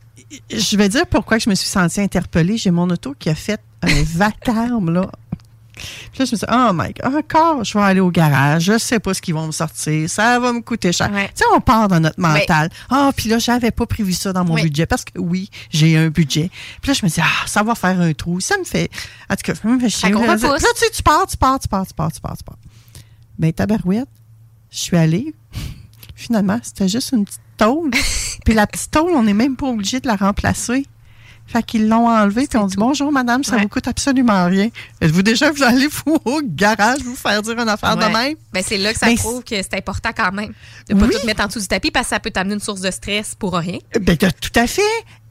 je 0.51 0.77
vais 0.77 0.89
dire 0.89 1.07
pourquoi 1.07 1.39
je 1.39 1.49
me 1.49 1.55
suis 1.55 1.69
sentie 1.69 2.01
interpellée. 2.01 2.57
J'ai 2.57 2.73
mon 2.73 2.91
auto 2.91 3.15
qui 3.17 3.31
a 3.31 3.35
fait 3.35 3.61
un 3.83 4.03
vacarme, 4.15 4.93
là. 4.93 5.11
Puis 5.75 6.21
là, 6.21 6.25
je 6.25 6.35
me 6.35 6.37
dit, 6.37 6.45
oh 6.51 6.73
my 6.73 6.93
God, 6.93 7.15
encore, 7.15 7.65
je 7.65 7.77
vais 7.77 7.85
aller 7.85 8.01
au 8.01 8.11
garage. 8.11 8.65
Je 8.65 8.79
sais 8.79 9.01
pas 9.01 9.15
ce 9.15 9.21
qu'ils 9.21 9.35
vont 9.35 9.47
me 9.47 9.53
sortir. 9.53 10.09
Ça 10.09 10.39
va 10.39 10.53
me 10.53 10.61
coûter 10.61 10.93
cher. 10.93 11.11
Ouais. 11.13 11.29
Tu 11.29 11.39
sais, 11.39 11.45
on 11.55 11.61
part 11.61 11.89
dans 11.89 12.01
notre 12.01 12.21
mental. 12.21 12.71
Ah, 12.91 13.11
puis 13.17 13.29
là, 13.29 13.39
j'avais 13.39 13.71
pas 13.71 13.87
prévu 13.87 14.13
ça 14.13 14.33
dans 14.33 14.45
mon 14.45 14.55
budget. 14.55 14.87
Parce 14.87 15.05
que 15.05 15.19
oui, 15.19 15.51
j'ai 15.71 15.97
un 15.97 16.09
budget. 16.09 16.51
Puis 16.81 16.91
là, 16.91 16.95
je 16.95 17.05
me 17.05 17.11
dis, 17.11 17.21
ah, 17.21 17.47
ça 17.47 17.63
va 17.63 17.75
faire 17.75 18.01
un 18.01 18.13
trou. 18.13 18.41
Ça 18.41 18.57
me 18.59 18.65
fait. 18.65 18.91
En 19.31 19.37
tout 19.37 19.43
cas, 19.43 19.55
ça 19.55 19.69
me 19.69 19.79
fait 19.79 19.91
chier. 19.91 20.13
Fait 20.13 20.15
là, 20.15 20.37
tu 20.37 20.47
sais, 20.77 20.91
tu 20.93 21.03
pars, 21.03 21.27
tu 21.27 21.37
pars, 21.37 21.59
tu 21.59 21.69
pars, 21.69 21.87
tu 21.87 21.95
pars, 21.95 22.13
tu 22.13 22.21
pars, 22.21 22.37
tu 22.37 22.45
pars. 22.45 22.59
Ben, 23.39 23.53
tabarouette, 23.53 24.09
je 24.71 24.79
suis 24.79 24.97
allée. 24.97 25.35
Finalement, 26.15 26.61
c'était 26.63 26.89
juste 26.89 27.13
une 27.13 27.25
petite 27.25 27.41
tôle. 27.57 27.91
puis 28.45 28.55
la 28.55 28.67
petite 28.67 28.91
tôle, 28.91 29.13
on 29.15 29.23
n'est 29.23 29.35
même 29.35 29.57
pas 29.57 29.67
obligé 29.67 30.01
de 30.01 30.07
la 30.07 30.17
remplacer. 30.17 30.87
Fait 31.47 31.63
qu'ils 31.63 31.89
l'ont 31.89 32.09
enlevée, 32.09 32.47
puis 32.47 32.59
on 32.59 32.67
dit 32.67 32.77
bonjour 32.77 33.13
madame, 33.13 33.45
ça 33.45 33.57
Ouais. 33.57 33.63
vous 33.63 33.69
coûte 33.69 33.87
absolument 33.87 34.47
rien. 34.47 34.71
Êtes-vous 35.01 35.23
déjà 35.23 35.51
vous 35.53 35.63
allez 35.63 35.87
vous 35.89 36.19
au 36.25 36.41
garage 36.43 37.01
vous 37.03 37.15
faire 37.15 37.43
dire 37.43 37.59
une 37.61 37.69
affaire 37.69 37.97
Ouais. 37.97 38.09
de 38.09 38.13
même? 38.13 38.35
Ben, 38.53 38.63
c'est 38.67 38.79
là 38.79 38.93
que 38.93 38.99
ça 38.99 39.07
prouve 39.17 39.45
que 39.45 39.55
c'est 39.57 39.75
important 39.75 40.11
quand 40.17 40.33
même 40.33 40.53
de 40.89 40.95
pas 40.95 41.05
Oui. 41.07 41.15
tout 41.21 41.27
mettre 41.27 41.43
en 41.45 41.47
dessous 41.47 41.61
du 41.61 41.69
tapis 41.69 41.91
parce 41.91 42.07
que 42.07 42.11
ça 42.11 42.21
peut 42.21 42.31
t'amener 42.31 42.55
une 42.55 42.61
source 42.61 42.81
de 42.81 42.91
stress 42.91 43.35
pour 43.35 43.55
rien. 43.55 43.79
Ben, 44.01 44.17
de- 44.17 44.31
tout 44.41 44.59
à 44.59 44.67
fait. 44.67 44.83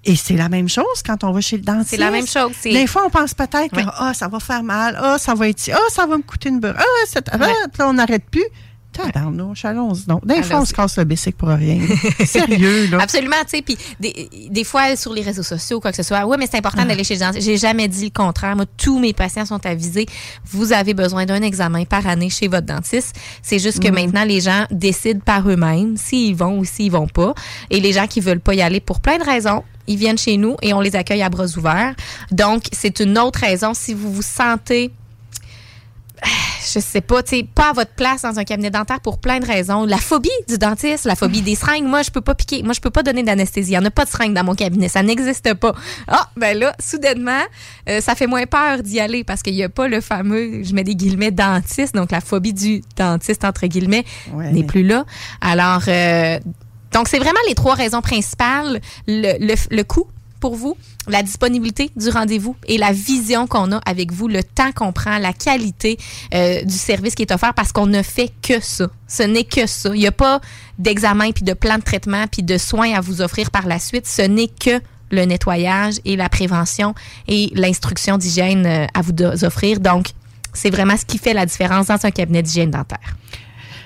Et 0.06 0.15
c'est 0.17 0.36
la 0.36 0.49
même 0.49 0.67
chose 0.69 1.02
quand 1.06 1.23
on 1.23 1.32
va 1.32 1.39
chez 1.41 1.56
le 1.58 1.63
dentiste. 1.63 1.91
C'est 1.91 1.97
la 1.97 2.12
même 2.12 2.28
chose. 2.28 2.52
Des 2.63 2.88
fois, 2.88 3.04
on 3.06 3.10
pense 3.10 3.34
peut-être 3.34 3.71
que 3.71 3.80
ah, 3.97 4.13
ça 4.13 4.28
va 4.28 4.39
faire 4.39 4.62
mal, 4.62 4.99
ah, 5.02 5.17
ça 5.17 5.34
va 5.34 5.47
être, 5.47 5.69
ah, 5.73 5.78
ça 5.89 6.06
va 6.06 6.17
me 6.17 6.23
coûter 6.23 6.49
une 6.49 6.60
beurre, 6.60 6.76
Ouais. 6.76 7.21
puis 7.71 7.80
là, 7.80 7.88
on 7.89 7.93
n'arrête 7.93 8.26
plus. 8.30 8.43
Tabarnouche, 8.94 9.66
allons-y 9.66 10.06
donc. 10.06 10.26
Des 10.26 10.44
fois, 10.44 10.62
on 10.62 10.66
se 10.66 10.74
casse 10.74 10.98
le 10.98 11.04
bicycle 11.04 11.38
pour 11.38 11.50
rien. 11.50 11.80
Sérieux, 12.26 12.88
là. 12.92 13.00
Absolument, 13.02 13.36
tu 13.44 13.58
sais, 13.58 13.62
puis 13.62 13.78
des, 14.00 14.30
des 14.50 14.64
fois 14.64 14.96
sur 14.96 15.14
les 15.14 15.22
réseaux 15.22 15.44
sociaux, 15.44 15.80
quoi 15.80 15.92
que 15.92 15.98
ce 15.98 16.04
soit, 16.04 16.26
oui, 16.26 16.38
mais 16.40 16.48
c'est 16.50 16.58
important 16.58 16.86
d'aller 16.86 17.04
chez 17.04 17.16
le 17.16 17.20
dentiste. 17.22 17.46
J'ai 17.46 17.58
jamais 17.58 17.88
dit 17.88 18.06
le 18.06 18.12
contraire. 18.12 18.56
Moi, 18.56 18.66
tous 18.78 19.00
mes 19.00 19.14
patients 19.14 19.46
sont 19.46 19.66
avisés. 19.66 20.06
Vous 20.46 20.74
avez 20.74 20.94
besoin 20.94 21.26
d'un 21.26 21.42
examen 21.42 21.86
par 21.86 22.08
année 22.08 22.30
chez 22.30 22.48
votre 22.48 22.68
dentiste. 22.68 23.16
C'est 23.42 23.60
juste 23.60 23.82
que 23.82 23.90
maintenant, 23.90 24.24
les 24.24 24.42
gens 24.42 24.66
décident 24.72 25.22
par 25.24 25.50
eux-mêmes 25.50 25.98
s'ils 25.98 26.36
vont 26.36 26.60
ou 26.60 26.66
s'ils 26.66 26.92
vont 26.92 27.08
pas. 27.08 27.34
Et 27.70 27.80
les 27.80 27.94
gens 27.94 28.08
qui 28.08 28.22
veulent 28.22 28.40
pas 28.40 28.54
y 28.54 28.62
aller 28.62 28.80
pour 28.80 29.00
plein 29.00 29.18
de 29.18 29.24
raisons, 29.24 29.64
ils 29.88 29.98
viennent 29.98 30.18
chez 30.18 30.38
nous 30.38 30.56
et 30.62 30.74
on 30.74 30.80
les 30.80 30.96
accueille 30.96 31.24
à 31.24 31.30
bras 31.30 31.48
ouverts. 31.58 31.96
Donc, 32.32 32.64
c'est 32.72 33.00
une 33.00 33.18
autre 33.18 33.40
raison 33.40 33.74
si 33.74 33.94
vous 33.94 34.14
vous 34.14 34.22
sentez 34.22 34.92
je 36.73 36.80
sais 36.80 37.02
pas, 37.02 37.23
tu 37.23 37.43
pas 37.43 37.69
à 37.69 37.73
votre 37.73 37.91
place 37.91 38.21
dans 38.21 38.39
un 38.39 38.43
cabinet 38.43 38.69
dentaire 38.69 38.99
pour 38.99 39.19
plein 39.19 39.39
de 39.39 39.45
raisons. 39.45 39.86
La 39.86 39.97
phobie 39.97 40.30
du 40.47 40.58
dentiste, 40.58 41.06
la 41.06 41.15
phobie 41.15 41.41
des 41.41 41.56
seringues. 41.56 41.86
Moi, 41.86 42.02
je 42.04 42.12
peux 42.12 42.21
pas 42.21 42.36
piquer. 42.36 42.63
Moi, 42.63 42.73
je 42.73 42.80
peux 42.82 42.89
pas 42.89 43.04
donner 43.04 43.23
d'anesthésie. 43.23 43.71
Il 43.71 43.76
y 43.76 43.78
en 43.78 43.86
a 43.86 43.91
pas 43.91 44.06
de 44.06 44.10
seringue 44.10 44.34
dans 44.34 44.43
mon 44.43 44.56
cabinet. 44.56 44.88
Ça 44.89 45.04
n'existe 45.04 45.54
pas. 45.56 45.73
Ah, 46.08 46.30
ben 46.38 46.58
là, 46.58 46.73
soudainement, 46.80 47.41
euh, 47.89 48.02
ça 48.02 48.15
fait 48.15 48.28
moins 48.28 48.45
peur 48.45 48.84
d'y 48.84 48.99
aller 48.99 49.23
parce 49.23 49.41
qu'il 49.41 49.56
y 49.56 49.63
a 49.63 49.69
pas 49.69 49.88
le 49.88 50.02
fameux, 50.02 50.63
je 50.63 50.73
mets 50.73 50.84
des 50.84 50.95
guillemets, 50.95 51.32
dentiste. 51.32 51.95
Donc, 51.95 52.12
la 52.12 52.21
phobie 52.21 52.54
du 52.54 52.82
dentiste, 52.97 53.43
entre 53.45 53.65
guillemets, 53.67 54.06
Ouais. 54.34 54.52
n'est 54.52 54.63
plus 54.63 54.84
là. 54.84 55.06
Alors, 55.41 55.82
euh, 55.88 56.39
donc, 56.93 57.08
c'est 57.08 57.19
vraiment 57.19 57.39
les 57.47 57.56
trois 57.56 57.73
raisons 57.76 58.02
principales. 58.02 58.80
Le, 59.08 59.38
le, 59.39 59.56
le 59.76 59.84
coût 59.84 60.08
pour 60.44 60.58
vous, 60.58 60.76
la 61.08 61.24
disponibilité 61.24 61.90
du 61.96 62.10
rendez-vous 62.10 62.58
et 62.68 62.78
la 62.78 62.92
vision 62.92 63.48
qu'on 63.48 63.72
a 63.72 63.78
avec 63.86 64.12
vous, 64.12 64.28
le 64.28 64.44
temps 64.44 64.74
qu'on 64.74 64.92
prend, 64.92 65.18
la 65.18 65.32
qualité 65.32 65.98
euh, 66.34 66.62
du 66.64 66.74
service 66.74 67.16
qui 67.16 67.22
est 67.22 67.32
offert 67.32 67.54
parce 67.54 67.72
qu'on 67.72 67.86
ne 67.86 68.02
fait 68.02 68.30
que 68.42 68.60
ça. 68.60 68.90
Ce 69.08 69.24
n'est 69.24 69.46
que 69.46 69.68
ça. 69.68 69.92
Il 69.94 70.02
n'y 70.02 70.08
a 70.08 70.12
pas 70.12 70.42
d'examen 70.80 71.32
puis 71.32 71.46
de 71.46 71.54
plan 71.54 71.78
de 71.78 71.82
traitement 71.82 72.26
puis 72.30 72.44
de 72.44 72.58
soins 72.58 72.94
à 72.94 73.00
vous 73.00 73.22
offrir 73.22 73.52
par 73.52 73.68
la 73.68 73.80
suite. 73.80 74.06
Ce 74.06 74.22
n'est 74.22 74.50
que 74.50 74.82
le 75.12 75.24
nettoyage 75.24 76.02
et 76.04 76.18
la 76.18 76.28
prévention 76.28 76.94
et 77.30 77.50
l'instruction 77.56 78.18
d'hygiène 78.18 78.66
euh, 78.66 78.86
à 78.94 79.00
vous 79.02 79.14
offrir. 79.46 79.80
Donc, 79.80 80.08
c'est 80.52 80.72
vraiment 80.72 80.98
ce 80.98 81.06
qui 81.06 81.20
fait 81.20 81.34
la 81.34 81.46
différence 81.46 81.88
dans 81.88 82.06
un 82.06 82.12
cabinet 82.12 82.44
d'hygiène 82.44 82.72
dentaire. 82.72 83.16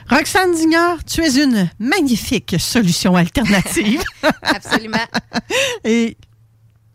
Roxane 0.10 0.56
Dignard, 0.56 1.04
tu 1.04 1.22
es 1.22 1.44
une 1.44 1.70
magnifique 1.80 2.56
solution 2.58 3.16
alternative. 3.16 4.02
Absolument. 4.42 5.06
Et 5.84 6.18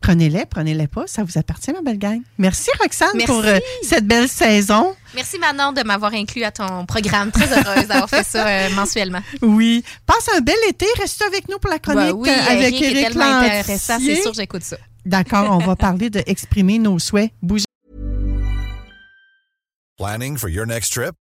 prenez-les, 0.03 0.45
prenez-les 0.47 0.87
pas, 0.89 1.07
ça 1.07 1.23
vous 1.25 1.39
appartient, 1.39 1.73
ma 1.73 1.81
belle 1.81 1.99
gang. 1.99 2.21
Merci, 2.39 2.71
Roxane, 2.81 3.09
Merci. 3.15 3.27
pour 3.27 3.43
euh, 3.45 3.59
cette 3.83 4.07
belle 4.07 4.29
saison. 4.29 4.95
Merci 5.15 5.39
Manon 5.39 5.73
de 5.73 5.83
m'avoir 5.83 6.13
inclus 6.15 6.43
à 6.45 6.51
ton 6.51 6.85
programme. 6.87 7.31
Très 7.31 7.47
heureuse 7.53 7.87
d'avoir 7.87 8.11
fait 8.11 8.25
ça 8.25 8.47
euh, 8.47 8.71
mensuellement. 8.75 9.21
Oui. 9.41 9.83
Passe 10.07 10.29
un 10.37 10.41
bel 10.41 10.57
été. 10.69 10.87
Reste 10.99 11.23
avec 11.23 11.49
nous 11.49 11.59
pour 11.59 11.71
la 11.71 11.79
chronique 11.79 12.11
Bah 12.11 12.13
oui, 12.15 12.29
euh, 12.29 12.51
avec 12.53 12.73
Eric 12.75 12.83
est 12.83 12.91
Éric 12.91 13.07
tellement 13.09 13.39
intéressant, 13.39 13.95
Lantier. 13.95 14.17
c'est 14.17 14.23
sûr, 14.23 14.35
j'écoute 14.35 14.63
ça. 14.63 14.77
D'accord, 15.07 15.49
on 15.51 15.59
va 15.65 15.77
parler 15.77 16.11
de 16.11 16.23
exprimer 16.27 16.79
nos 16.79 16.99
souhaits. 16.99 17.31
Bouger. 17.43 17.65
Planning 19.99 20.37
for 20.37 20.49
your 20.49 20.67
next 20.67 20.93
trip? 20.93 21.13